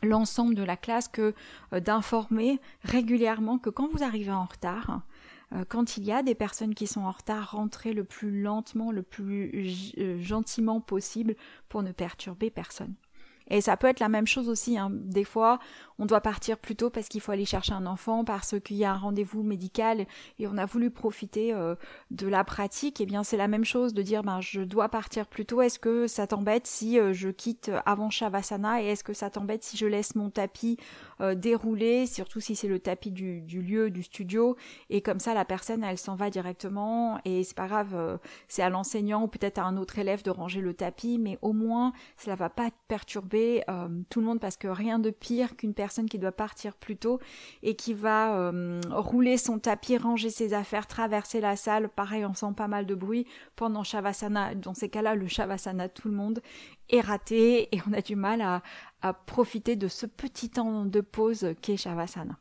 l'ensemble 0.04 0.56
de 0.56 0.64
la 0.64 0.78
classe 0.78 1.08
que 1.08 1.34
euh, 1.74 1.80
d'informer 1.80 2.60
régulièrement 2.84 3.58
que 3.58 3.70
quand 3.70 3.90
vous 3.92 4.04
arrivez 4.04 4.32
en 4.32 4.46
retard, 4.46 5.02
euh, 5.54 5.66
quand 5.68 5.98
il 5.98 6.04
y 6.04 6.12
a 6.12 6.24
des 6.24 6.36
personnes 6.36 6.76
qui 6.76 6.88
sont 6.88 7.02
en 7.02 7.12
retard, 7.12 7.52
rentrez 7.52 7.94
le 7.94 8.04
plus 8.04 8.42
lentement, 8.42 8.92
le 8.92 9.04
plus 9.04 9.94
euh, 9.98 10.20
gentiment 10.20 10.82
possible 10.82 11.36
pour 11.70 11.84
ne 11.84 11.92
perturber 11.92 12.50
personne. 12.50 12.94
Et 13.50 13.62
ça 13.62 13.78
peut 13.78 13.88
être 13.88 14.00
la 14.00 14.10
même 14.10 14.28
chose 14.28 14.50
aussi. 14.50 14.78
Hein. 14.78 14.90
Des 14.92 15.24
fois, 15.24 15.60
on 16.00 16.06
doit 16.06 16.22
partir 16.22 16.58
plus 16.58 16.76
tôt 16.76 16.90
parce 16.90 17.08
qu'il 17.08 17.22
faut 17.22 17.32
aller 17.32 17.46
chercher 17.46 17.74
un 17.74 17.86
enfant, 17.86 18.24
parce 18.24 18.60
qu'il 18.60 18.78
y 18.78 18.86
a 18.86 18.92
un 18.92 18.98
rendez-vous 18.98 19.44
médical 19.44 20.06
et 20.40 20.48
on 20.48 20.58
a 20.58 20.66
voulu 20.66 20.90
profiter 20.90 21.54
euh, 21.54 21.76
de 22.12 22.28
la 22.28 22.44
pratique. 22.44 23.00
Et 23.00 23.04
eh 23.04 23.06
bien, 23.06 23.24
c'est 23.24 23.38
la 23.38 23.48
même 23.48 23.66
chose 23.66 23.94
de 23.94 24.02
dire, 24.02 24.24
ben, 24.24 24.42
je 24.42 24.62
dois 24.62 24.90
partir 24.90 25.28
plus 25.28 25.46
tôt. 25.46 25.62
Est-ce 25.62 25.80
que 25.80 26.08
ça 26.08 26.28
t'embête 26.28 26.68
si 26.68 27.00
euh, 27.00 27.14
je 27.14 27.30
quitte 27.30 27.72
avant 27.86 28.10
Shavasana 28.10 28.82
et 28.82 28.88
est-ce 28.88 29.04
que 29.04 29.14
ça 29.14 29.30
t'embête 29.30 29.64
si 29.64 29.78
je 29.78 29.86
laisse 29.86 30.16
mon 30.16 30.30
tapis 30.30 30.78
euh, 31.24 31.36
dérouler, 31.36 32.06
surtout 32.06 32.40
si 32.40 32.56
c'est 32.56 32.68
le 32.68 32.80
tapis 32.80 33.12
du, 33.12 33.42
lieu, 33.42 33.90
du 33.90 34.04
studio, 34.04 34.56
et 34.90 35.02
comme 35.02 35.20
ça, 35.20 35.34
la 35.34 35.46
personne, 35.46 35.84
elle 35.84 35.98
s'en 35.98 36.16
va 36.16 36.30
directement. 36.30 37.20
Et 37.26 37.44
c'est 37.44 37.56
pas 37.56 37.68
grave, 37.68 38.20
c'est 38.48 38.62
à 38.62 38.70
l'enseignant 38.70 39.24
ou 39.24 39.28
peut-être 39.28 39.58
à 39.58 39.64
un 39.64 39.78
autre 39.78 40.00
élève 40.00 40.24
de 40.24 40.30
ranger 40.30 40.62
le 40.62 40.74
tapis, 40.74 41.18
mais 41.20 41.38
au 41.42 41.54
moins, 41.54 41.94
cela 42.18 42.36
va 42.36 42.50
pas 42.50 42.70
perturber 42.88 43.64
euh, 43.70 43.88
tout 44.10 44.20
le 44.20 44.26
monde. 44.26 44.40
Parce 44.40 44.58
que 44.58 44.68
rien 44.68 45.00
de 45.00 45.10
pire 45.10 45.56
qu'une 45.56 45.74
personne 45.74 46.08
qui 46.08 46.20
doit 46.20 46.32
partir 46.32 46.76
plus 46.76 46.98
tôt 46.98 47.20
et 47.62 47.76
qui 47.76 47.94
va 47.94 48.36
euh, 48.36 48.82
rouler 48.90 49.38
son 49.38 49.60
tapis, 49.60 49.98
ranger 49.98 50.30
ses 50.30 50.54
affaires, 50.54 50.88
traverser 50.88 51.42
la 51.42 51.56
salle, 51.56 51.90
pareil 51.90 52.26
on 52.26 52.34
sent 52.34 52.54
pas 52.56 52.68
mal 52.68 52.86
de 52.86 52.96
bruit 52.96 53.26
pendant 53.56 53.84
Shavasana. 53.84 54.56
Dans 54.56 54.74
ces 54.74 54.90
cas-là, 54.90 55.16
le 55.16 55.28
Shavasana, 55.28 55.90
tout 55.90 56.08
le 56.08 56.16
monde 56.16 56.42
est 56.94 57.02
raté 57.02 57.74
et 57.76 57.82
on 57.88 57.94
a 57.94 58.02
du 58.02 58.16
mal 58.16 58.42
à, 58.42 58.62
à 59.02 59.14
profiter 59.14 59.76
de 59.76 59.88
ce 59.88 60.06
petit 60.06 60.50
temps 60.50 60.86
de 60.86 61.02
pause 61.02 61.54
qu'est 61.62 61.78
Shavasana. 61.78 62.38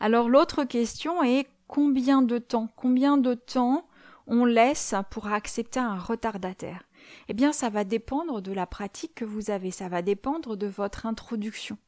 Alors 0.00 0.28
l'autre 0.28 0.64
question 0.64 1.22
est 1.22 1.48
combien 1.66 2.22
de 2.22 2.38
temps 2.38 2.68
Combien 2.76 3.16
de 3.16 3.34
temps 3.34 3.86
on 4.26 4.44
laisse 4.44 4.94
pour 5.10 5.28
accepter 5.28 5.80
un 5.80 5.98
retardataire? 5.98 6.84
Eh 7.28 7.34
bien, 7.34 7.52
ça 7.52 7.68
va 7.68 7.84
dépendre 7.84 8.40
de 8.40 8.52
la 8.52 8.66
pratique 8.66 9.14
que 9.14 9.24
vous 9.24 9.50
avez, 9.50 9.70
ça 9.70 9.88
va 9.88 10.02
dépendre 10.02 10.56
de 10.56 10.66
votre 10.66 11.06
introduction. 11.06 11.78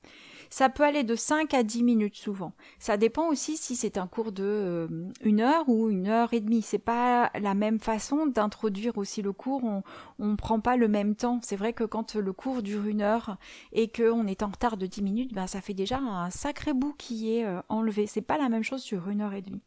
Ça 0.54 0.68
peut 0.68 0.84
aller 0.84 1.02
de 1.02 1.16
5 1.16 1.52
à 1.52 1.64
10 1.64 1.82
minutes 1.82 2.14
souvent. 2.14 2.52
Ça 2.78 2.96
dépend 2.96 3.26
aussi 3.26 3.56
si 3.56 3.74
c'est 3.74 3.98
un 3.98 4.06
cours 4.06 4.30
de 4.30 4.44
euh, 4.44 4.88
une 5.24 5.40
heure 5.40 5.68
ou 5.68 5.90
une 5.90 6.06
heure 6.06 6.32
et 6.32 6.38
demie. 6.38 6.62
C'est 6.62 6.78
pas 6.78 7.32
la 7.34 7.54
même 7.54 7.80
façon 7.80 8.26
d'introduire 8.26 8.96
aussi 8.96 9.20
le 9.20 9.32
cours. 9.32 9.64
On 9.64 9.82
on 10.20 10.36
prend 10.36 10.60
pas 10.60 10.76
le 10.76 10.86
même 10.86 11.16
temps. 11.16 11.40
C'est 11.42 11.56
vrai 11.56 11.72
que 11.72 11.82
quand 11.82 12.14
le 12.14 12.32
cours 12.32 12.62
dure 12.62 12.86
une 12.86 13.02
heure 13.02 13.36
et 13.72 13.88
qu'on 13.88 14.28
est 14.28 14.44
en 14.44 14.46
retard 14.46 14.76
de 14.76 14.86
10 14.86 15.02
minutes, 15.02 15.34
ben 15.34 15.48
ça 15.48 15.60
fait 15.60 15.74
déjà 15.74 15.98
un 15.98 16.30
sacré 16.30 16.72
bout 16.72 16.94
qui 16.96 17.34
est 17.34 17.44
euh, 17.44 17.60
enlevé. 17.68 18.06
C'est 18.06 18.20
pas 18.20 18.38
la 18.38 18.48
même 18.48 18.62
chose 18.62 18.82
sur 18.84 19.08
une 19.08 19.22
heure 19.22 19.34
et 19.34 19.42
demie. 19.42 19.62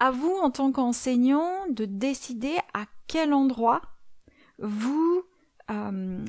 À 0.00 0.12
vous 0.12 0.34
en 0.42 0.50
tant 0.50 0.72
qu'enseignant 0.72 1.46
de 1.68 1.84
décider 1.84 2.56
à 2.72 2.86
quel 3.06 3.34
endroit 3.34 3.82
vous 4.58 5.24
euh, 5.72 6.24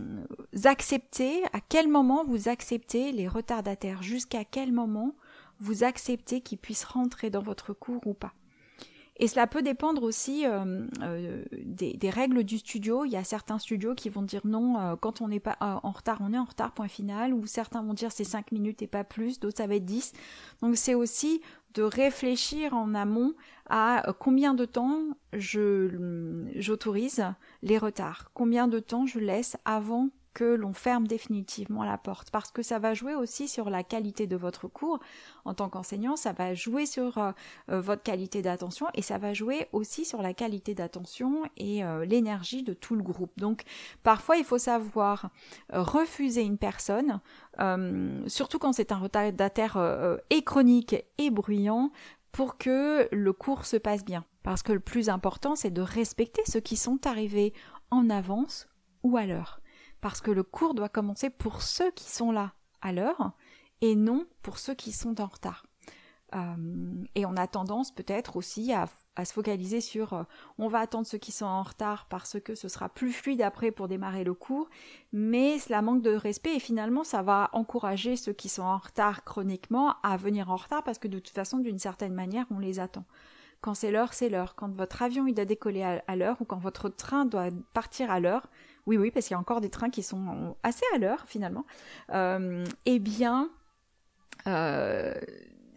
acceptez, 0.64 1.44
à 1.54 1.60
quel 1.62 1.88
moment 1.88 2.24
vous 2.26 2.50
acceptez 2.50 3.12
les 3.12 3.28
retardataires, 3.28 4.02
jusqu'à 4.02 4.46
quel 4.46 4.72
moment 4.72 5.16
vous 5.60 5.84
acceptez 5.84 6.42
qu'ils 6.42 6.58
puissent 6.58 6.84
rentrer 6.84 7.30
dans 7.30 7.42
votre 7.42 7.74
cours 7.74 8.06
ou 8.08 8.14
pas. 8.14 8.34
Et 9.24 9.28
cela 9.28 9.48
peut 9.48 9.62
dépendre 9.62 10.04
aussi 10.04 10.46
euh, 10.46 10.86
euh, 11.02 11.46
des, 11.64 12.10
règles 12.10 12.44
du 12.44 12.58
studio. 12.58 13.06
Il 13.06 13.12
y 13.12 13.16
a 13.16 13.24
certains 13.24 13.58
studios 13.58 13.96
qui 13.96 14.10
vont 14.10 14.22
dire 14.22 14.42
non, 14.44 14.98
quand 15.00 15.22
on 15.22 15.30
n'est 15.30 15.40
pas 15.40 15.56
en 15.62 15.92
retard, 15.92 16.18
on 16.20 16.34
est 16.34 16.38
en 16.38 16.44
retard, 16.44 16.74
point 16.74 16.90
final. 16.90 17.34
Ou 17.34 17.46
certains 17.46 17.82
vont 17.82 17.94
dire 17.94 18.12
c'est 18.12 18.26
5 18.26 18.52
minutes 18.52 18.82
et 18.82 18.88
pas 18.88 19.06
plus, 19.06 19.40
d'autres 19.40 19.60
ça 19.60 19.68
va 19.68 19.76
être 19.76 19.86
10. 19.86 20.12
Donc 20.62 20.76
c'est 20.76 20.94
aussi 20.94 21.42
de 21.74 21.84
réfléchir 21.84 22.74
en 22.74 22.94
amont 22.94 23.34
à 23.70 24.10
euh, 24.10 24.14
combien 24.18 24.54
de 24.54 24.66
temps 24.66 25.04
j'autorise 25.34 27.24
les 27.62 27.78
retards, 27.78 28.32
combien 28.34 28.68
de 28.68 28.80
temps 28.80 29.06
je 29.06 29.20
laisse 29.20 29.58
avant 29.66 30.10
que 30.34 30.44
l'on 30.44 30.74
ferme 30.74 31.08
définitivement 31.08 31.84
la 31.84 31.98
porte 31.98 32.32
parce 32.32 32.52
que 32.52 32.62
ça 32.62 32.80
va 32.80 32.94
jouer 32.94 33.16
aussi 33.16 33.48
sur 33.48 33.70
la 33.70 33.84
qualité 33.84 34.28
de 34.28 34.36
votre 34.36 34.68
cours 34.68 35.00
en 35.46 35.54
tant 35.54 35.70
qu'enseignant, 35.70 36.16
ça 36.16 36.34
va 36.34 36.54
jouer 36.54 36.86
sur 36.86 37.18
euh, 37.18 37.32
euh, 37.70 37.82
votre 37.82 38.04
qualité 38.04 38.42
d'attention 38.42 38.88
et 38.94 39.02
ça 39.02 39.18
va 39.18 39.34
jouer 39.34 39.68
aussi 39.72 40.06
sur 40.06 40.22
la 40.22 40.34
qualité 40.34 40.74
d'attention 40.74 41.44
et 41.58 41.84
l'énergie 42.06 42.64
de 42.64 42.74
tout 42.74 42.96
le 42.96 43.04
groupe. 43.04 43.32
Donc 43.38 43.64
parfois 44.04 44.38
il 44.38 44.44
faut 44.44 44.58
savoir 44.58 45.30
refuser 45.72 46.42
une 46.42 46.58
personne 46.58 47.20
surtout 48.28 48.60
quand 48.60 48.74
c'est 48.74 48.92
un 48.92 48.98
retardataire 48.98 49.78
et 50.30 50.44
chronique 50.44 50.96
et 51.18 51.30
bruyant 51.30 51.92
pour 52.34 52.58
que 52.58 53.08
le 53.12 53.32
cours 53.32 53.66
se 53.66 53.78
passe 53.78 54.04
bien. 54.04 54.26
Parce 54.42 54.64
que 54.64 54.74
le 54.74 54.82
plus 54.82 55.08
important, 55.08 55.56
c'est 55.56 55.72
de 55.72 55.82
respecter 55.82 56.42
ceux 56.46 56.60
qui 56.60 56.76
sont 56.76 57.08
arrivés 57.08 57.54
en 57.92 58.10
avance 58.10 58.68
ou 59.04 59.16
à 59.16 59.26
l'heure. 59.26 59.62
Parce 60.04 60.20
que 60.20 60.32
le 60.32 60.44
cours 60.44 60.74
doit 60.74 60.90
commencer 60.90 61.30
pour 61.30 61.62
ceux 61.62 61.90
qui 61.92 62.12
sont 62.12 62.34
là 62.34 62.52
à 62.82 62.92
l'heure 62.92 63.32
et 63.80 63.96
non 63.96 64.26
pour 64.42 64.58
ceux 64.58 64.74
qui 64.74 64.92
sont 64.92 65.22
en 65.22 65.28
retard. 65.28 65.66
Euh, 66.36 67.06
et 67.16 67.26
on 67.26 67.38
a 67.38 67.48
tendance 67.48 67.96
peut-être 67.96 68.36
aussi 68.36 68.74
à, 68.74 68.90
se 69.24 69.32
focaliser 69.32 69.80
sur 69.80 70.12
euh, 70.12 70.24
on 70.58 70.68
va 70.68 70.80
attendre 70.80 71.08
ceux 71.08 71.20
qui 71.20 71.32
sont 71.32 71.46
en 71.46 71.64
retard 71.64 72.08
parce 72.10 72.38
que 72.42 72.54
ce 72.54 72.68
sera 72.68 72.90
plus 72.90 73.14
fluide 73.14 73.42
après 73.42 73.72
pour 73.72 73.88
démarrer 73.88 74.26
le 74.26 74.34
cours, 74.34 74.70
mais 75.14 75.58
cela 75.58 75.82
manque 75.82 76.02
de 76.02 76.14
respect 76.14 76.58
et 76.58 76.60
finalement 76.60 77.06
ça 77.06 77.22
va 77.22 77.50
encourager 77.54 78.18
ceux 78.18 78.34
qui 78.34 78.50
sont 78.50 78.64
en 78.64 78.80
retard 78.80 79.24
chroniquement 79.24 79.96
à 80.04 80.18
venir 80.18 80.52
en 80.52 80.58
retard 80.58 80.84
parce 80.84 81.00
que 81.00 81.08
de 81.08 81.20
toute 81.20 81.34
façon 81.34 81.60
d'une 81.60 81.80
certaine 81.80 82.14
manière 82.14 82.46
on 82.52 82.60
les 82.60 82.82
attend. 82.82 83.06
Quand 83.64 83.76
c'est 83.76 83.92
l'heure, 83.92 84.14
c'est 84.14 84.28
l'heure. 84.28 84.56
Quand 84.56 84.76
votre 84.76 85.02
avion 85.02 85.26
il 85.26 85.34
doit 85.34 85.46
décoller 85.46 85.84
à, 85.84 86.16
l'heure 86.18 86.42
ou 86.42 86.44
quand 86.44 86.58
votre 86.58 86.90
train 86.90 87.24
doit 87.24 87.48
partir 87.74 88.12
à 88.12 88.20
l'heure, 88.20 88.50
oui 88.86 88.98
oui 88.98 89.12
parce 89.12 89.28
qu'il 89.28 89.36
y 89.36 89.38
a 89.38 89.40
encore 89.40 89.62
des 89.62 89.70
trains 89.70 89.90
qui 89.90 90.04
sont 90.04 90.56
assez 90.64 90.86
à 90.94 90.98
l'heure 90.98 91.24
finalement, 91.28 91.66
euh, 92.12 92.66
eh 92.86 93.00
bien 93.00 93.50
euh, 94.48 95.14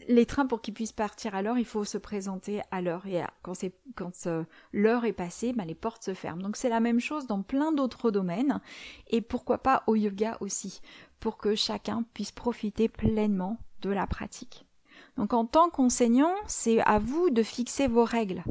les 0.09 0.27
trains 0.27 0.47
pour 0.47 0.61
qu'ils 0.61 0.75
puissent 0.75 0.93
partir 0.93 1.35
à 1.35 1.43
l'heure, 1.43 1.59
il 1.59 1.65
faut 1.65 1.85
se 1.85 1.99
présenter 1.99 2.63
à 2.71 2.81
l'heure. 2.81 3.07
Et 3.07 3.23
quand 3.43 3.55
c'est 3.55 3.73
quand 3.97 4.13
euh, 4.27 4.45
l'heure 4.73 5.05
est 5.05 5.13
passée, 5.13 5.53
ben, 5.53 5.65
les 5.65 5.75
portes 5.75 6.05
se 6.05 6.15
ferment. 6.15 6.43
Donc 6.43 6.57
c'est 6.57 6.69
la 6.69 6.81
même 6.81 7.01
chose 7.01 7.27
dans 7.27 7.43
plein 7.43 7.73
d'autres 7.73 8.11
domaines. 8.11 8.61
Et 9.09 9.21
pourquoi 9.21 9.59
pas 9.59 9.83
au 9.87 9.97
yoga 9.97 10.37
aussi, 10.41 10.81
pour 11.21 11.39
que 11.39 11.55
chacun 11.55 12.05
puisse 12.15 12.33
profiter 12.33 12.89
pleinement 12.89 13.59
de 13.83 13.91
la 13.91 14.07
pratique. 14.07 14.67
Donc 15.17 15.33
en 15.33 15.45
tant 15.45 15.71
qu'enseignant, 15.71 16.35
c'est 16.47 16.81
à 16.81 16.99
vous 16.99 17.31
de 17.31 17.43
fixer 17.43 17.89
vos 17.89 18.05
règles. 18.05 18.45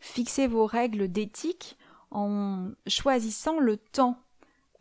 Fixer 0.00 0.46
vos 0.46 0.66
règles 0.66 1.08
d'éthique 1.08 1.77
en 2.10 2.70
choisissant 2.86 3.58
le 3.60 3.76
temps 3.76 4.18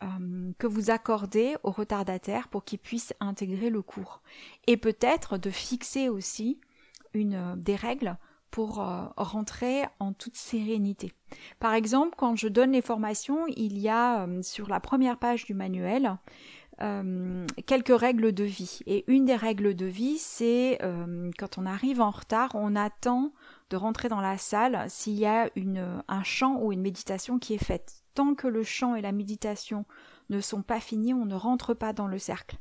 euh, 0.03 0.51
que 0.59 0.67
vous 0.67 0.91
accordez 0.91 1.55
aux 1.63 1.71
retardataires 1.71 2.49
pour 2.49 2.63
qu'ils 2.63 2.77
puissent 2.77 3.15
intégrer 3.19 3.71
le 3.71 3.81
cours. 3.81 4.21
Et 4.67 4.77
peut-être 4.77 5.39
de 5.39 5.49
fixer 5.49 6.07
aussi 6.07 6.59
une, 7.15 7.33
euh, 7.33 7.55
des 7.55 7.75
règles 7.75 8.15
pour 8.51 8.79
euh, 8.79 9.05
rentrer 9.17 9.85
en 9.99 10.13
toute 10.13 10.35
sérénité. 10.35 11.13
Par 11.59 11.73
exemple, 11.73 12.13
quand 12.15 12.35
je 12.35 12.47
donne 12.47 12.73
les 12.73 12.83
formations, 12.83 13.47
il 13.47 13.79
y 13.79 13.89
a 13.89 14.27
sur 14.43 14.69
la 14.69 14.79
première 14.79 15.17
page 15.17 15.45
du 15.45 15.53
manuel 15.53 16.17
quelques 17.65 17.99
règles 17.99 18.33
de 18.33 18.43
vie. 18.43 18.81
Et 18.85 19.03
une 19.07 19.25
des 19.25 19.35
règles 19.35 19.73
de 19.73 19.87
vie, 19.87 20.19
c'est 20.19 20.77
quand 21.39 21.57
on 21.57 21.65
arrive 21.65 22.01
en 22.01 22.11
retard, 22.11 22.51
on 22.53 22.75
attend 22.75 23.33
de 23.69 23.77
rentrer 23.77 24.09
dans 24.09 24.21
la 24.21 24.37
salle 24.37 24.85
s'il 24.89 25.15
y 25.15 25.25
a 25.25 25.49
une, 25.55 26.03
un 26.07 26.23
chant 26.23 26.59
ou 26.61 26.71
une 26.71 26.81
méditation 26.81 27.39
qui 27.39 27.53
est 27.53 27.63
faite. 27.63 28.03
Tant 28.13 28.33
que 28.33 28.47
le 28.47 28.63
chant 28.63 28.95
et 28.95 29.01
la 29.01 29.11
méditation 29.11 29.85
ne 30.29 30.41
sont 30.41 30.61
pas 30.61 30.79
finis, 30.79 31.13
on 31.13 31.25
ne 31.25 31.35
rentre 31.35 31.73
pas 31.73 31.93
dans 31.93 32.07
le 32.07 32.19
cercle. 32.19 32.57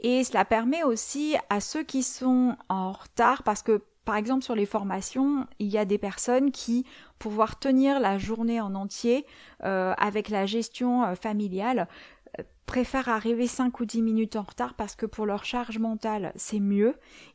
Et 0.00 0.24
cela 0.24 0.44
permet 0.44 0.82
aussi 0.82 1.36
à 1.48 1.60
ceux 1.60 1.82
qui 1.82 2.02
sont 2.02 2.56
en 2.68 2.92
retard, 2.92 3.42
parce 3.42 3.62
que 3.62 3.82
par 4.04 4.16
exemple 4.16 4.44
sur 4.44 4.54
les 4.54 4.66
formations, 4.66 5.46
il 5.58 5.66
y 5.66 5.78
a 5.78 5.84
des 5.84 5.98
personnes 5.98 6.52
qui, 6.52 6.84
pour 7.18 7.30
pouvoir 7.30 7.58
tenir 7.58 7.98
la 7.98 8.18
journée 8.18 8.60
en 8.60 8.74
entier 8.74 9.26
euh, 9.64 9.94
avec 9.98 10.28
la 10.28 10.46
gestion 10.46 11.04
euh, 11.04 11.14
familiale, 11.14 11.88
préfèrent 12.66 13.08
arriver 13.08 13.46
5 13.46 13.80
ou 13.80 13.86
10 13.86 14.02
minutes 14.02 14.36
en 14.36 14.42
retard 14.42 14.74
parce 14.74 14.96
que 14.96 15.06
pour 15.06 15.24
leur 15.24 15.44
charge 15.44 15.78
mentale, 15.78 16.32
c'est 16.36 16.60
mieux 16.60 16.94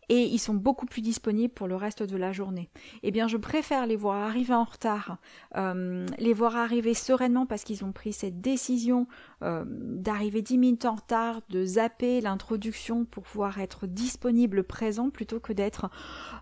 et 0.10 0.24
ils 0.24 0.40
sont 0.40 0.54
beaucoup 0.54 0.86
plus 0.86 1.02
disponibles 1.02 1.54
pour 1.54 1.68
le 1.68 1.76
reste 1.76 2.04
de 2.04 2.18
la 2.18 2.34
journée. 2.34 2.70
Eh 3.02 3.12
bien, 3.12 3.30
je 3.30 3.38
préfère 3.38 3.88
les 3.88 3.96
voir 3.96 4.22
arriver 4.22 4.54
en 4.54 4.66
retard, 4.66 5.18
euh, 5.56 6.06
les 6.20 6.34
voir 6.34 6.58
arriver 6.58 6.94
sereinement 6.94 7.46
parce 7.46 7.64
qu'ils 7.64 7.86
ont 7.86 7.94
pris 7.94 8.12
cette 8.12 8.42
décision 8.42 9.08
euh, 9.44 9.64
d'arriver 9.68 10.42
10 10.42 10.58
minutes 10.58 10.86
en 10.86 10.96
retard, 10.96 11.42
de 11.50 11.66
zapper 11.66 12.22
l'introduction 12.22 13.06
pour 13.06 13.24
pouvoir 13.24 13.60
être 13.60 13.88
disponible, 13.88 14.64
présent, 14.64 15.10
plutôt 15.10 15.40
que 15.40 15.54
d'être 15.54 15.90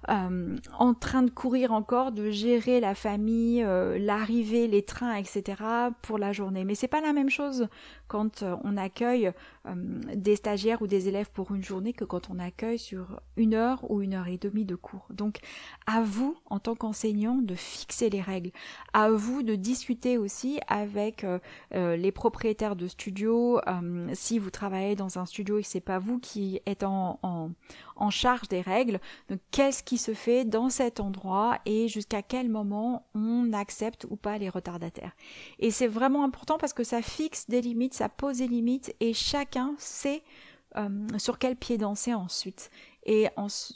euh, 0.09 0.55
en 0.77 0.93
train 0.93 1.23
de 1.23 1.29
courir 1.29 1.71
encore, 1.71 2.11
de 2.11 2.29
gérer 2.29 2.79
la 2.79 2.95
famille, 2.95 3.65
l'arrivée, 3.99 4.67
les 4.67 4.83
trains, 4.83 5.15
etc. 5.15 5.61
pour 6.01 6.17
la 6.17 6.33
journée. 6.33 6.63
Mais 6.63 6.75
c'est 6.75 6.87
pas 6.87 7.01
la 7.01 7.13
même 7.13 7.29
chose 7.29 7.67
quand 8.07 8.43
on 8.63 8.77
accueille 8.77 9.31
des 10.15 10.35
stagiaires 10.35 10.81
ou 10.81 10.87
des 10.87 11.07
élèves 11.07 11.29
pour 11.31 11.53
une 11.53 11.63
journée 11.63 11.93
que 11.93 12.05
quand 12.05 12.29
on 12.29 12.39
accueille 12.39 12.79
sur 12.79 13.21
une 13.37 13.53
heure 13.53 13.89
ou 13.89 14.01
une 14.01 14.13
heure 14.13 14.27
et 14.27 14.37
demie 14.37 14.65
de 14.65 14.75
cours. 14.75 15.07
Donc 15.11 15.39
à 15.85 16.01
vous, 16.01 16.37
en 16.47 16.59
tant 16.59 16.75
qu'enseignant, 16.75 17.35
de 17.35 17.55
fixer 17.55 18.09
les 18.09 18.21
règles. 18.21 18.51
À 18.93 19.09
vous 19.11 19.43
de 19.43 19.55
discuter 19.55 20.17
aussi 20.17 20.59
avec 20.67 21.23
euh, 21.23 21.39
euh, 21.73 21.95
les 21.95 22.11
propriétaires 22.11 22.75
de 22.75 22.87
studios. 22.89 23.59
Euh, 23.67 24.09
si 24.13 24.39
vous 24.39 24.49
travaillez 24.49 24.95
dans 24.95 25.19
un 25.19 25.25
studio 25.25 25.59
et 25.59 25.63
c'est 25.63 25.79
pas 25.79 25.99
vous 25.99 26.19
qui 26.19 26.61
êtes 26.65 26.83
en, 26.83 27.19
en, 27.23 27.51
en 27.95 28.09
charge 28.09 28.47
des 28.49 28.61
règles, 28.61 28.99
qu'est-ce 29.51 29.83
qui 29.83 29.97
se 29.97 30.13
fait 30.13 30.45
dans 30.45 30.69
cet 30.69 30.99
endroit 30.99 31.59
et 31.65 31.87
jusqu'à 31.87 32.21
quel 32.21 32.49
moment 32.49 33.07
on 33.15 33.53
accepte 33.53 34.05
ou 34.09 34.15
pas 34.15 34.37
les 34.37 34.49
retardataires. 34.49 35.15
Et 35.59 35.71
c'est 35.71 35.87
vraiment 35.87 36.23
important 36.23 36.57
parce 36.57 36.73
que 36.73 36.83
ça 36.83 37.01
fixe 37.01 37.47
des 37.47 37.61
limites, 37.61 37.93
ça 37.93 38.09
pose 38.09 38.39
des 38.39 38.47
limites 38.47 38.95
et 38.99 39.13
chacun 39.13 39.75
sait 39.77 40.23
sur 41.17 41.39
quel 41.39 41.55
pied 41.55 41.79
danser 41.79 42.13
ensuite 42.13 42.69
et 43.03 43.27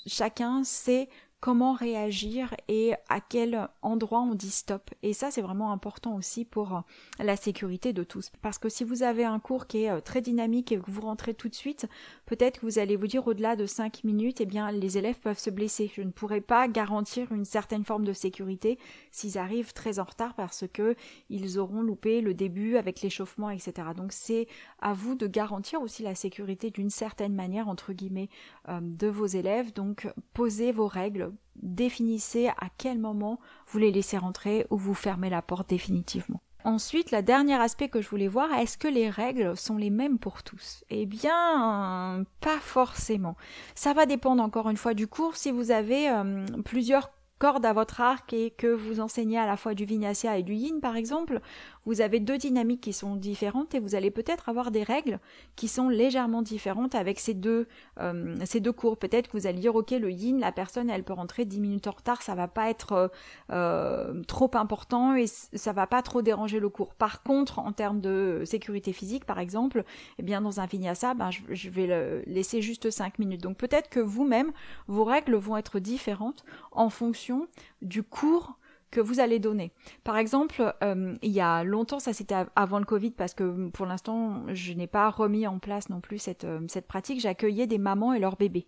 chacun 0.05 0.63
sait 0.63 1.09
comment 1.43 1.73
réagir 1.73 2.55
et 2.69 2.93
à 3.09 3.19
quel 3.19 3.67
endroit 3.81 4.21
on 4.21 4.33
dit 4.33 4.49
stop. 4.49 4.89
Et 5.03 5.11
ça, 5.11 5.29
c'est 5.29 5.41
vraiment 5.41 5.73
important 5.73 6.15
aussi 6.15 6.45
pour 6.45 6.73
euh, 6.73 6.79
la 7.19 7.35
sécurité 7.35 7.91
de 7.91 8.05
tous. 8.05 8.31
Parce 8.41 8.57
que 8.57 8.69
si 8.69 8.85
vous 8.85 9.03
avez 9.03 9.25
un 9.25 9.39
cours 9.39 9.67
qui 9.67 9.83
est 9.83 9.89
euh, 9.89 9.99
très 9.99 10.21
dynamique 10.21 10.71
et 10.71 10.79
que 10.79 10.89
vous 10.89 11.01
rentrez 11.01 11.33
tout 11.33 11.49
de 11.49 11.53
suite, 11.53 11.85
peut-être 12.27 12.61
que 12.61 12.65
vous 12.65 12.79
allez 12.79 12.95
vous 12.95 13.07
dire 13.07 13.27
au-delà 13.27 13.57
de 13.57 13.65
5 13.65 14.05
minutes, 14.05 14.39
eh 14.39 14.45
bien, 14.45 14.71
les 14.71 14.97
élèves 14.97 15.19
peuvent 15.19 15.37
se 15.37 15.49
blesser. 15.49 15.91
Je 15.93 16.01
ne 16.01 16.11
pourrais 16.11 16.39
pas 16.39 16.69
garantir 16.69 17.29
une 17.33 17.43
certaine 17.43 17.83
forme 17.83 18.05
de 18.05 18.13
sécurité 18.13 18.79
s'ils 19.11 19.37
arrivent 19.37 19.73
très 19.73 19.99
en 19.99 20.05
retard 20.05 20.35
parce 20.35 20.63
que 20.71 20.95
ils 21.29 21.59
auront 21.59 21.81
loupé 21.81 22.21
le 22.21 22.33
début 22.33 22.77
avec 22.77 23.01
l'échauffement, 23.01 23.49
etc. 23.49 23.89
Donc, 23.97 24.13
c'est 24.13 24.47
à 24.79 24.93
vous 24.93 25.15
de 25.15 25.27
garantir 25.27 25.81
aussi 25.81 26.03
la 26.03 26.15
sécurité 26.15 26.71
d'une 26.71 26.89
certaine 26.89 27.35
manière, 27.35 27.67
entre 27.67 27.91
guillemets, 27.91 28.29
euh, 28.69 28.79
de 28.81 29.07
vos 29.07 29.25
élèves. 29.25 29.73
Donc, 29.73 30.07
posez 30.33 30.71
vos 30.71 30.87
règles 30.87 31.32
définissez 31.55 32.47
à 32.47 32.67
quel 32.77 32.99
moment 32.99 33.39
vous 33.67 33.79
les 33.79 33.91
laissez 33.91 34.17
rentrer 34.17 34.65
ou 34.69 34.77
vous 34.77 34.93
fermez 34.93 35.29
la 35.29 35.41
porte 35.41 35.69
définitivement. 35.69 36.41
Ensuite, 36.65 37.11
le 37.11 37.21
dernier 37.21 37.55
aspect 37.55 37.89
que 37.89 38.01
je 38.01 38.09
voulais 38.09 38.29
voir, 38.29 38.53
est-ce 38.53 38.77
que 38.77 38.87
les 38.87 39.09
règles 39.09 39.57
sont 39.57 39.75
les 39.75 39.89
mêmes 39.89 40.17
pour 40.17 40.43
tous? 40.43 40.85
Eh 40.89 41.05
bien, 41.05 42.23
pas 42.39 42.59
forcément. 42.59 43.35
Ça 43.75 43.93
va 43.93 44.05
dépendre 44.05 44.41
encore 44.41 44.69
une 44.69 44.77
fois 44.77 44.93
du 44.93 45.07
cours. 45.07 45.35
Si 45.35 45.51
vous 45.51 45.71
avez 45.71 46.09
euh, 46.09 46.45
plusieurs 46.63 47.11
cordes 47.43 47.65
à 47.65 47.73
votre 47.73 47.99
arc 47.99 48.31
et 48.31 48.51
que 48.51 48.67
vous 48.67 49.01
enseignez 49.01 49.37
à 49.37 49.45
la 49.45 49.57
fois 49.57 49.73
du 49.73 49.83
vinyasa 49.83 50.37
et 50.37 50.43
du 50.43 50.53
yin 50.53 50.79
par 50.79 50.95
exemple, 50.95 51.41
vous 51.85 51.99
avez 51.99 52.21
deux 52.21 52.37
dynamiques 52.37 52.79
qui 52.79 52.93
sont 52.93 53.17
différentes 53.17 53.75
et 53.75 53.79
vous 53.79 53.95
allez 53.95 54.11
peut-être 54.11 54.47
avoir 54.47 54.71
des 54.71 54.83
règles 54.83 55.19
qui 55.57 55.67
sont 55.67 55.89
légèrement 55.89 56.41
différentes 56.41 56.95
avec 56.95 57.19
ces 57.19 57.33
deux, 57.33 57.67
euh, 57.99 58.37
ces 58.45 58.61
deux 58.61 58.71
cours. 58.71 58.95
Peut-être 58.95 59.27
que 59.27 59.37
vous 59.37 59.45
allez 59.45 59.59
dire, 59.59 59.75
ok, 59.75 59.91
le 59.91 60.09
yin, 60.09 60.39
la 60.39 60.53
personne, 60.53 60.89
elle 60.89 61.03
peut 61.03 61.11
rentrer 61.11 61.43
10 61.43 61.59
minutes 61.59 61.87
en 61.87 61.91
retard, 61.91 62.21
ça 62.21 62.33
va 62.33 62.47
pas 62.47 62.69
être 62.69 62.93
euh, 62.93 63.07
euh, 63.51 64.23
trop 64.23 64.49
important 64.53 65.13
et 65.13 65.27
ça 65.27 65.73
va 65.73 65.85
pas 65.85 66.01
trop 66.01 66.21
déranger 66.21 66.61
le 66.61 66.69
cours. 66.69 66.93
Par 66.93 67.23
contre, 67.23 67.59
en 67.59 67.73
termes 67.73 67.99
de 67.99 68.43
sécurité 68.45 68.93
physique, 68.93 69.25
par 69.25 69.39
exemple, 69.39 69.83
eh 70.17 70.23
bien, 70.23 70.39
dans 70.39 70.61
un 70.61 70.65
vinyasa, 70.65 71.13
ben, 71.13 71.29
je, 71.29 71.41
je 71.49 71.69
vais 71.69 71.87
le 71.87 72.23
laisser 72.25 72.61
juste 72.61 72.89
5 72.89 73.19
minutes. 73.19 73.41
Donc 73.41 73.57
peut-être 73.57 73.89
que 73.89 73.99
vous-même, 73.99 74.53
vos 74.87 75.03
règles 75.03 75.35
vont 75.35 75.57
être 75.57 75.79
différentes 75.79 76.45
en 76.71 76.89
fonction 76.89 77.32
du 77.81 78.03
cours 78.03 78.57
que 78.93 79.01
vous 79.01 79.19
allez 79.19 79.39
donner. 79.39 79.71
Par 80.03 80.17
exemple, 80.17 80.73
euh, 80.83 81.15
il 81.23 81.31
y 81.31 81.41
a 81.41 81.63
longtemps, 81.63 81.99
ça 81.99 82.13
c'était 82.13 82.45
avant 82.55 82.77
le 82.79 82.85
Covid, 82.85 83.11
parce 83.11 83.33
que 83.33 83.69
pour 83.69 83.87
l'instant, 83.87 84.43
je 84.53 84.73
n'ai 84.73 84.87
pas 84.87 85.09
remis 85.09 85.47
en 85.47 85.57
place 85.57 85.89
non 85.89 85.99
plus 85.99 86.23
euh, 86.43 86.59
cette 86.67 86.87
pratique, 86.87 87.19
j'accueillais 87.19 87.65
des 87.65 87.79
mamans 87.79 88.13
et 88.13 88.19
leurs 88.19 88.37
bébés. 88.37 88.67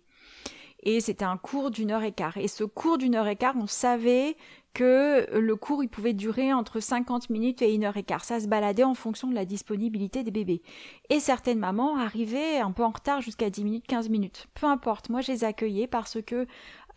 Et 0.82 1.00
c'était 1.00 1.24
un 1.24 1.36
cours 1.36 1.70
d'une 1.70 1.90
heure 1.90 2.02
et 2.02 2.12
quart. 2.12 2.36
Et 2.36 2.48
ce 2.48 2.64
cours 2.64 2.98
d'une 2.98 3.14
heure 3.14 3.28
et 3.28 3.36
quart, 3.36 3.54
on 3.56 3.66
savait 3.66 4.36
que 4.76 5.26
le 5.32 5.56
cours 5.56 5.82
il 5.82 5.88
pouvait 5.88 6.12
durer 6.12 6.52
entre 6.52 6.80
50 6.80 7.30
minutes 7.30 7.62
et 7.62 7.74
une 7.74 7.84
heure 7.84 7.96
et 7.96 8.02
quart. 8.02 8.26
Ça 8.26 8.40
se 8.40 8.46
baladait 8.46 8.84
en 8.84 8.92
fonction 8.92 9.26
de 9.26 9.34
la 9.34 9.46
disponibilité 9.46 10.22
des 10.22 10.30
bébés. 10.30 10.60
Et 11.08 11.18
certaines 11.18 11.58
mamans 11.58 11.96
arrivaient 11.96 12.58
un 12.58 12.72
peu 12.72 12.84
en 12.84 12.90
retard 12.90 13.22
jusqu'à 13.22 13.48
10 13.48 13.64
minutes, 13.64 13.86
15 13.86 14.10
minutes. 14.10 14.48
Peu 14.52 14.66
importe, 14.66 15.08
moi 15.08 15.22
je 15.22 15.32
les 15.32 15.44
accueillais 15.44 15.86
parce 15.86 16.18
que 16.20 16.46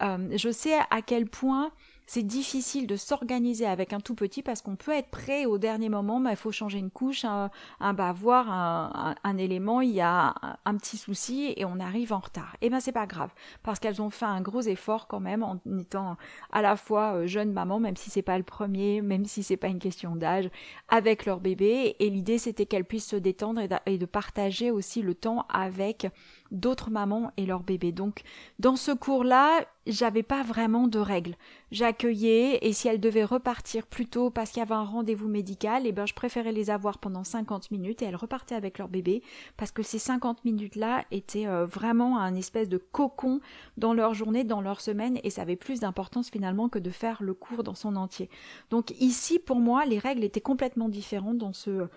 euh, 0.02 0.28
je 0.36 0.50
sais 0.50 0.78
à 0.90 1.02
quel 1.02 1.30
point 1.30 1.72
c'est 2.10 2.24
difficile 2.24 2.88
de 2.88 2.96
s'organiser 2.96 3.68
avec 3.68 3.94
un 3.94 4.00
tout 4.00 4.16
petit 4.16 4.42
parce 4.42 4.64
qu'on 4.64 4.76
peut 4.76 4.94
être 4.94 5.12
prêt 5.12 5.46
au 5.46 5.60
dernier 5.60 5.90
moment, 5.90 6.20
mais 6.20 6.32
il 6.32 6.38
faut 6.38 6.52
changer 6.52 6.80
une 6.80 6.90
couche, 6.90 7.24
un, 7.24 7.52
un 7.80 7.94
bavoir, 7.94 8.50
un, 8.50 9.38
élément, 9.38 9.82
il 9.82 9.92
y 9.92 10.02
a 10.02 10.34
un, 10.66 10.76
petit 10.78 10.98
souci 10.98 11.54
et 11.56 11.66
on 11.66 11.80
arrive 11.80 12.12
en 12.12 12.18
retard. 12.18 12.56
Et 12.62 12.66
eh 12.66 12.70
ben 12.72 12.80
c'est 12.80 12.94
pas 12.94 13.06
grave 13.06 13.30
parce 13.62 13.78
qu'elles 13.78 14.02
ont 14.02 14.10
fait 14.10 14.26
un 14.26 14.42
gros 14.42 14.62
effort 14.62 15.08
quand 15.08 15.20
même 15.20 15.44
en 15.44 15.60
étant 15.80 16.18
à 16.52 16.64
la 16.64 16.76
fois 16.78 17.14
euh, 17.14 17.28
jeune 17.28 17.54
maman, 17.54 17.80
même 17.80 17.96
si 17.96 18.10
c'est 18.10 18.24
pas 18.24 18.40
le 18.40 18.44
premier, 18.44 19.04
même 19.04 19.26
si 19.26 19.44
c'est 19.44 19.56
pas 19.56 19.68
une 19.68 19.78
question 19.78 20.16
d'âge, 20.16 20.50
avec 20.88 21.28
leur 21.28 21.40
bébé. 21.40 21.96
Et 22.00 22.10
l'idée 22.10 22.40
c'était 22.40 22.66
qu'elles 22.66 22.86
puissent 22.86 23.10
se 23.10 23.18
détendre 23.18 23.62
et 23.86 23.98
de 24.00 24.06
partager 24.08 24.72
aussi 24.72 25.04
le 25.04 25.14
temps 25.14 25.46
avec 25.48 26.08
d'autres 26.52 26.90
mamans 26.90 27.32
et 27.38 27.46
leurs 27.46 27.64
bébés. 27.64 27.92
Donc, 27.92 28.22
dans 28.60 28.76
ce 28.76 28.92
cours-là, 28.92 29.66
j'avais 29.88 30.24
pas 30.24 30.44
vraiment 30.44 30.88
de 30.88 31.00
règles. 31.00 31.36
J'accueillais 31.72 32.60
et 32.62 32.74
si 32.74 32.88
elles 32.88 33.00
devaient 33.00 33.24
repartir 33.24 33.88
plus 33.88 34.06
tôt 34.06 34.30
parce 34.30 34.52
qu'il 34.52 34.60
y 34.60 34.64
avait 34.64 34.76
un 34.76 34.84
rendez-vous 34.84 35.28
médical, 35.28 35.84
eh 35.86 35.92
ben, 35.92 36.06
je 36.06 36.14
préférais 36.14 36.52
les 36.52 36.70
avoir 36.70 36.98
pendant 36.98 37.24
50 37.24 37.72
minutes 37.72 38.02
et 38.02 38.06
elles 38.06 38.16
repartaient 38.16 38.56
avec 38.56 38.78
leur 38.78 38.88
bébé 38.88 39.24
parce 39.58 39.72
que 39.72 39.84
ces 39.84 40.00
50 40.00 40.46
minutes-là 40.46 41.06
étaient 41.12 41.48
euh, 41.48 41.66
vraiment 41.66 42.20
un 42.20 42.36
espèce 42.36 42.70
de 42.70 42.78
cocon 42.78 43.42
dans 43.78 43.94
leur 43.94 44.14
journée, 44.14 44.44
dans 44.44 44.62
leur 44.62 44.82
semaine 44.82 45.20
et 45.24 45.30
ça 45.30 45.44
avait 45.44 45.56
plus 45.56 45.80
d'importance 45.80 46.30
finalement 46.30 46.70
que 46.70 46.80
de 46.80 46.90
faire 46.90 47.24
le 47.24 47.34
cours 47.34 47.64
dans 47.64 47.76
son 47.76 47.96
entier. 47.96 48.30
Donc 48.70 48.92
ici, 49.00 49.40
pour 49.40 49.60
moi, 49.60 49.86
les 49.86 50.00
règles 50.00 50.24
étaient 50.24 50.42
complètement 50.42 50.90
différentes 50.90 51.38
dans 51.38 51.54
ce 51.54 51.88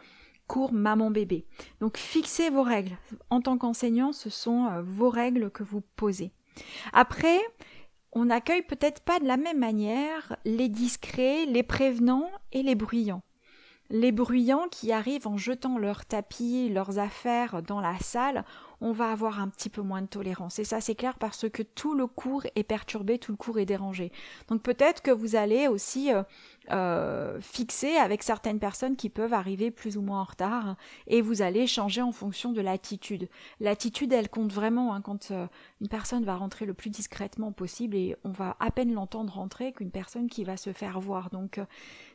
cours 0.52 0.74
maman-bébé. 0.74 1.46
Donc 1.80 1.96
fixez 1.96 2.50
vos 2.50 2.62
règles. 2.62 2.98
En 3.30 3.40
tant 3.40 3.56
qu'enseignant, 3.56 4.12
ce 4.12 4.28
sont 4.28 4.66
euh, 4.66 4.82
vos 4.82 5.08
règles 5.08 5.50
que 5.50 5.62
vous 5.62 5.80
posez. 5.96 6.30
Après, 6.92 7.40
on 8.12 8.26
n'accueille 8.26 8.60
peut-être 8.60 9.00
pas 9.00 9.18
de 9.18 9.24
la 9.24 9.38
même 9.38 9.58
manière 9.58 10.36
les 10.44 10.68
discrets, 10.68 11.46
les 11.46 11.62
prévenants 11.62 12.30
et 12.52 12.62
les 12.62 12.74
bruyants. 12.74 13.22
Les 13.92 14.11
bruyants 14.11 14.68
qui 14.70 14.90
arrivent 14.90 15.28
en 15.28 15.37
jetant 15.37 15.76
leurs 15.76 16.07
tapis, 16.07 16.70
leurs 16.70 16.98
affaires 16.98 17.62
dans 17.62 17.83
la 17.83 17.98
salle, 17.98 18.42
on 18.83 18.90
va 18.90 19.12
avoir 19.12 19.40
un 19.40 19.48
petit 19.48 19.68
peu 19.68 19.81
moins 19.81 20.02
de 20.02 20.09
tolérance. 20.09 20.59
Et 20.59 20.64
ça, 20.64 20.81
c'est 20.81 20.96
clair 20.96 21.16
parce 21.16 21.48
que 21.48 21.62
tout 21.62 21.94
le 21.94 22.09
cours 22.09 22.42
est 22.57 22.64
perturbé, 22.64 23.18
tout 23.18 23.31
le 23.31 23.37
cours 23.37 23.61
est 23.61 23.64
dérangé. 23.64 24.11
Donc 24.48 24.62
peut-être 24.62 25.02
que 25.02 25.12
vous 25.12 25.37
allez 25.37 25.68
aussi 25.68 26.12
euh, 26.12 26.24
euh, 26.72 27.40
fixer 27.40 27.94
avec 27.96 28.24
certaines 28.24 28.59
personnes 28.59 28.96
qui 28.96 29.09
peuvent 29.09 29.35
arriver 29.35 29.70
plus 29.70 29.96
ou 29.96 30.02
moins 30.02 30.22
en 30.22 30.24
retard 30.24 30.76
et 31.07 31.20
vous 31.20 31.42
allez 31.42 31.68
changer 31.68 32.02
en 32.02 32.11
fonction 32.11 32.50
de 32.50 32.61
l'attitude. 32.61 33.28
L'attitude, 33.61 34.12
elle 34.12 34.28
compte 34.28 34.52
vraiment 34.52 34.94
hein, 34.94 35.00
quand 35.00 35.31
euh, 35.31 35.46
une 35.81 35.88
personne 35.88 36.24
va 36.24 36.35
rentrer 36.35 36.66
le 36.66 36.74
plus 36.74 36.90
discrètement 36.90 37.52
possible 37.52 37.94
et 37.94 38.16
on 38.24 38.33
va 38.33 38.57
à 38.59 38.72
peine 38.72 38.92
l'entendre 38.92 39.33
rentrer 39.35 39.72
qu'une 39.72 39.92
personne 39.92 40.28
qui 40.28 40.42
va 40.42 40.57
se 40.57 40.72
faire 40.72 40.98
voir. 40.98 41.31
Donc 41.31 41.61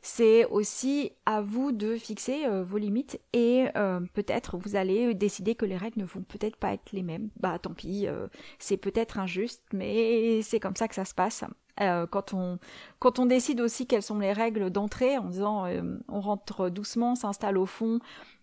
c'est 0.02 0.44
aussi 0.46 1.12
à 1.26 1.40
vous 1.40 1.67
de 1.72 1.96
fixer 1.96 2.48
vos 2.64 2.78
limites 2.78 3.20
et 3.34 3.66
peut-être 4.14 4.58
vous 4.58 4.76
allez 4.76 5.14
décider 5.14 5.56
que 5.56 5.66
les 5.66 5.78
règles 5.78 6.02
ne 6.02 6.06
vont 6.06 6.22
peut-être 6.22 6.58
pas 6.58 6.74
être 6.74 6.92
les 6.92 7.04
mêmes. 7.04 7.30
Bah 7.40 7.60
tant 7.60 7.74
pis, 7.74 8.08
euh, 8.08 8.28
c'est 8.60 8.78
peut-être 8.78 9.20
injuste, 9.20 9.64
mais 9.74 10.42
c'est 10.42 10.60
comme 10.60 10.76
ça 10.76 10.88
que 10.88 10.96
ça 10.96 11.06
se 11.06 11.14
passe. 11.14 11.44
Euh, 11.80 12.08
quand 12.08 12.34
on 12.34 13.26
décide 13.26 13.62
aussi 13.62 13.86
quelles 13.86 14.02
sont 14.02 14.20
les 14.20 14.34
règles 14.34 14.70
d'entrée, 14.72 15.18
en 15.18 15.30
disant 15.30 15.66
euh, 15.66 15.98
on 16.08 16.22
rentre 16.22 16.70
doucement, 16.70 17.16
s'installe 17.16 17.58
au 17.58 17.66
fond, 17.66 18.00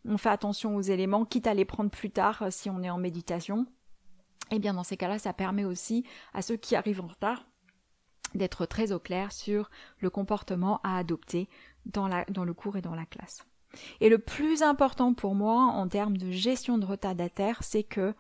on 0.07 0.19
fait 0.19 0.29
attention 0.29 0.77
aux 0.77 0.83
éléments, 0.83 1.25
quitte 1.25 1.47
à 1.47 1.55
les 1.55 1.65
prendre 1.65 1.91
plus 1.91 2.11
tard 2.11 2.45
si 2.51 2.71
on 2.71 2.83
est 2.83 2.91
en 2.91 2.99
méditation. 2.99 3.67
Eh 4.51 4.59
bien 4.59 4.75
dans 4.75 4.85
ces 4.85 4.97
cas-là, 4.97 5.19
ça 5.19 5.33
permet 5.33 5.65
aussi 5.65 6.05
à 6.33 6.43
ceux 6.43 6.57
qui 6.57 6.77
arrivent 6.77 7.01
en 7.01 7.09
retard 7.09 7.45
d'être 8.35 8.67
très 8.67 8.93
au 8.93 8.99
clair 8.99 9.33
sur 9.33 9.71
le 9.99 10.11
comportement 10.11 10.81
à 10.83 10.99
adopter 10.99 11.49
dans, 11.87 12.09
la, 12.09 12.25
le 12.29 12.55
cours 12.55 12.77
et 12.77 12.83
dans 12.83 12.95
la 12.95 13.07
classe. 13.07 13.45
Et 14.01 14.09
le 14.09 14.19
plus 14.19 14.63
important 14.63 15.15
pour 15.15 15.35
moi 15.35 15.63
en 15.63 15.89
termes 15.89 16.17
de 16.17 16.31
gestion 16.31 16.79
de 16.79 16.87
retardataire, 16.87 17.63
c'est 17.63 17.83
que 17.83 18.15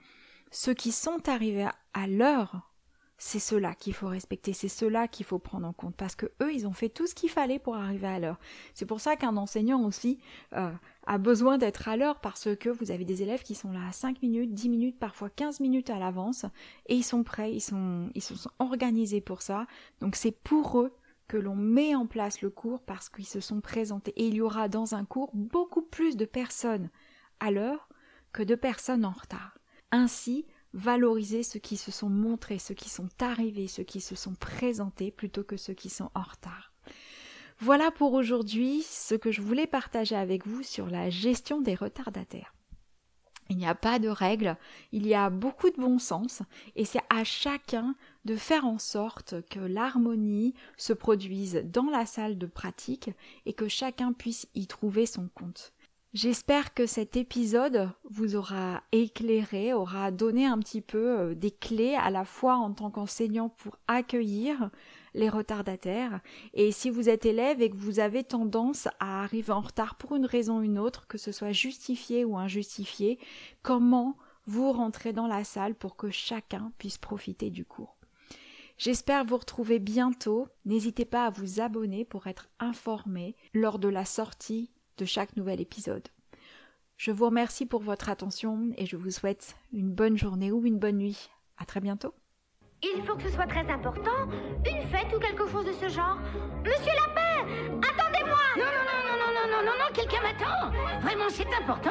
ceux 0.51 0.75
qui 0.75 0.93
sont 0.93 1.29
arrivés 1.29 1.69
à 1.95 2.07
l'heure, 2.07 2.71
c'est 3.17 3.39
ceux-là 3.39 3.75
qu'il 3.75 3.95
faut 3.95 4.09
respecter, 4.09 4.53
c'est 4.53 4.69
ceux-là 4.69 5.09
qu'il 5.09 5.25
faut 5.25 5.39
prendre 5.39 5.67
en 5.67 5.73
compte, 5.73 5.97
parce 5.97 6.17
que 6.17 6.27
eux, 6.43 6.53
ils 6.53 6.67
ont 6.67 6.73
fait 6.73 6.89
tout 6.89 7.07
ce 7.07 7.15
qu'il 7.15 7.31
fallait 7.31 7.59
pour 7.59 7.77
arriver 7.77 8.07
à 8.07 8.19
l'heure. 8.19 8.39
C'est 8.75 8.87
pour 8.87 9.01
ça 9.01 9.17
qu'un 9.17 9.37
enseignant 9.37 9.83
aussi 9.85 10.19
euh, 10.53 10.71
a 11.07 11.19
besoin 11.19 11.57
d'être 11.57 11.89
à 11.89 11.97
l'heure, 11.97 12.21
parce 12.21 12.55
que 12.57 12.69
vous 12.69 12.91
avez 12.91 13.05
des 13.05 13.23
élèves 13.23 13.43
qui 13.43 13.55
sont 13.55 13.73
là 13.73 13.87
à 13.89 13.93
5 13.93 14.21
minutes, 14.23 14.53
10 14.53 14.69
minutes, 14.69 14.99
parfois 14.99 15.31
15 15.31 15.61
minutes 15.61 15.91
à 15.91 15.99
l'avance, 15.99 16.45
et 16.87 16.97
ils 16.97 17.05
sont 17.05 17.23
prêts, 17.23 17.53
ils 17.53 17.61
sont, 17.61 18.11
ils 18.15 18.23
sont 18.23 18.51
organisés 18.59 19.21
pour 19.21 19.43
ça. 19.43 19.67
Donc 20.01 20.17
c'est 20.17 20.37
pour 20.43 20.81
eux 20.81 20.93
que 21.29 21.37
l'on 21.37 21.57
met 21.57 21.95
en 21.95 22.07
place 22.07 22.43
le 22.43 22.51
cours 22.51 22.83
parce 22.83 23.09
qu'ils 23.09 23.27
se 23.27 23.41
sont 23.41 23.61
présentés. 23.61 24.13
Et 24.17 24.27
il 24.27 24.35
y 24.35 24.41
aura 24.41 24.69
dans 24.69 24.95
un 24.95 25.05
cours 25.05 25.31
beaucoup 25.35 25.83
plus 25.83 26.17
de 26.17 26.25
personnes 26.25 26.91
à 27.41 27.51
l'heure 27.51 27.89
que 28.33 28.43
de 28.43 28.55
personnes 28.55 29.05
en 29.05 29.13
retard. 29.13 29.59
Ainsi, 29.91 30.47
valoriser 30.73 31.43
ceux 31.43 31.61
qui 31.61 31.77
se 31.77 31.93
sont 31.93 32.11
montrés, 32.11 32.59
ceux 32.59 32.75
qui 32.75 32.89
sont 32.89 33.09
arrivés, 33.21 33.69
ceux 33.69 33.85
qui 33.85 34.01
se 34.01 34.17
sont 34.17 34.35
présentés 34.35 35.11
plutôt 35.11 35.45
que 35.45 35.57
ceux 35.57 35.75
qui 35.75 35.89
sont 35.89 36.11
en 36.15 36.23
retard. 36.23 36.73
Voilà 37.61 37.91
pour 37.93 38.13
aujourd'hui 38.15 38.83
ce 38.83 39.15
que 39.15 39.31
je 39.31 39.41
voulais 39.41 39.69
partager 39.69 40.17
avec 40.17 40.47
vous 40.47 40.63
sur 40.63 40.89
la 40.89 41.11
gestion 41.11 41.61
des 41.61 41.77
retardataires. 41.77 42.54
Il 43.51 43.59
n'y 43.59 43.67
a 43.67 43.75
pas 43.75 43.99
de 43.99 44.09
règles, 44.09 44.57
il 44.93 45.07
y 45.07 45.15
a 45.15 45.29
beaucoup 45.29 45.69
de 45.69 45.77
bon 45.77 45.99
sens 45.99 46.43
et 46.77 46.87
c'est 46.87 47.03
à 47.11 47.25
chacun 47.25 47.95
de 48.25 48.37
faire 48.37 48.65
en 48.65 48.79
sorte 48.79 49.47
que 49.51 49.61
l'harmonie 49.61 50.55
se 50.79 50.95
produise 50.95 51.63
dans 51.65 51.91
la 51.91 52.07
salle 52.07 52.39
de 52.39 52.47
pratique 52.47 53.11
et 53.45 53.53
que 53.53 53.69
chacun 53.69 54.15
puisse 54.15 54.49
y 54.55 54.67
trouver 54.67 55.05
son 55.05 55.29
compte. 55.35 55.74
J'espère 56.15 56.75
que 56.75 56.87
cet 56.87 57.17
épisode 57.17 57.91
vous 58.09 58.37
aura 58.37 58.85
éclairé, 58.93 59.73
aura 59.73 60.13
donné 60.13 60.47
un 60.47 60.61
petit 60.61 60.81
peu 60.81 61.19
euh, 61.19 61.35
des 61.35 61.51
clés 61.51 61.97
à 61.97 62.09
la 62.11 62.25
fois 62.25 62.55
en 62.55 62.73
tant 62.73 62.89
qu'enseignant 62.93 63.49
pour 63.49 63.79
accueillir 63.89 64.71
les 65.15 65.29
retardataires. 65.29 66.21
Et 66.53 66.71
si 66.71 66.89
vous 66.89 67.09
êtes 67.09 67.27
élève 67.27 67.61
et 67.61 67.69
que 67.69 67.77
vous 67.77 67.99
avez 67.99 68.23
tendance 68.23 68.87
à 69.01 69.25
arriver 69.25 69.51
en 69.51 69.63
retard 69.63 69.97
pour 69.97 70.15
une 70.15 70.25
raison 70.25 70.61
ou 70.61 70.63
une 70.63 70.79
autre, 70.79 71.09
que 71.09 71.19
ce 71.19 71.33
soit 71.33 71.51
justifié 71.51 72.25
ou 72.25 72.39
injustifié, 72.39 73.19
comment 73.65 74.17
vous 74.47 74.71
rentrez 74.71 75.13
dans 75.13 75.27
la 75.27 75.43
salle 75.43 75.75
pour 75.75 75.97
que 75.97 76.11
chacun 76.11 76.71
puisse 76.79 76.99
profiter 76.99 77.51
du 77.51 77.65
cours? 77.65 77.97
J'espère 78.79 79.25
vous 79.25 79.39
retrouver 79.39 79.81
bientôt. 79.81 80.47
N'hésitez 80.65 81.07
pas 81.07 81.27
à 81.27 81.31
vous 81.31 81.61
abonner 81.61 82.05
pour 82.05 82.29
être 82.29 82.49
informé 82.61 83.35
lors 83.53 83.81
de 83.81 83.89
la 83.89 84.05
sortie 84.05 84.71
de 84.99 85.05
chaque 85.05 85.37
nouvel 85.37 85.61
épisode. 85.61 86.09
Je 86.97 87.11
vous 87.11 87.27
remercie 87.27 87.67
pour 87.67 87.83
votre 87.83 88.09
attention 88.09 88.71
et 88.77 88.87
je 88.87 88.97
vous 88.97 89.11
souhaite 89.11 89.57
une 89.73 89.91
bonne 89.91 90.17
journée 90.17 90.53
ou 90.53 90.65
une 90.65 90.79
bonne 90.79 90.99
nuit. 90.99 91.31
À 91.59 91.65
très 91.65 91.81
bientôt. 91.81 92.15
Il 92.83 93.03
faut 93.05 93.17
que 93.17 93.23
ce 93.23 93.31
soit 93.31 93.47
très 93.47 93.67
important. 93.71 94.29
Une 94.67 94.87
fête 94.89 95.13
ou 95.15 95.19
quelque 95.19 95.47
chose 95.49 95.65
de 95.65 95.73
ce 95.73 95.89
genre. 95.89 96.19
Monsieur 96.65 96.93
Lapin, 96.93 97.47
attendez-moi 97.79 98.39
Non, 98.57 98.65
non, 98.65 98.85
non, 98.87 99.01
non, 99.07 99.17
non, 99.17 99.33
non, 99.35 99.51
non, 99.51 99.65
non, 99.65 99.79
non, 99.79 99.95
quelqu'un 99.95 100.21
m'attend. 100.23 100.71
Vraiment, 101.01 101.29
c'est 101.31 101.49
important. 101.55 101.91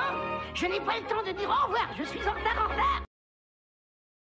Je 0.53 0.65
n'ai 0.65 0.79
pas 0.79 0.99
le 0.99 1.07
temps 1.07 1.23
de 1.25 1.37
dire 1.37 1.49
au 1.49 1.67
revoir. 1.67 1.89
Je 1.97 2.03
suis 2.03 2.19
en 2.19 2.33
retard, 2.33 2.65
en 2.65 2.71
retard. 2.71 3.02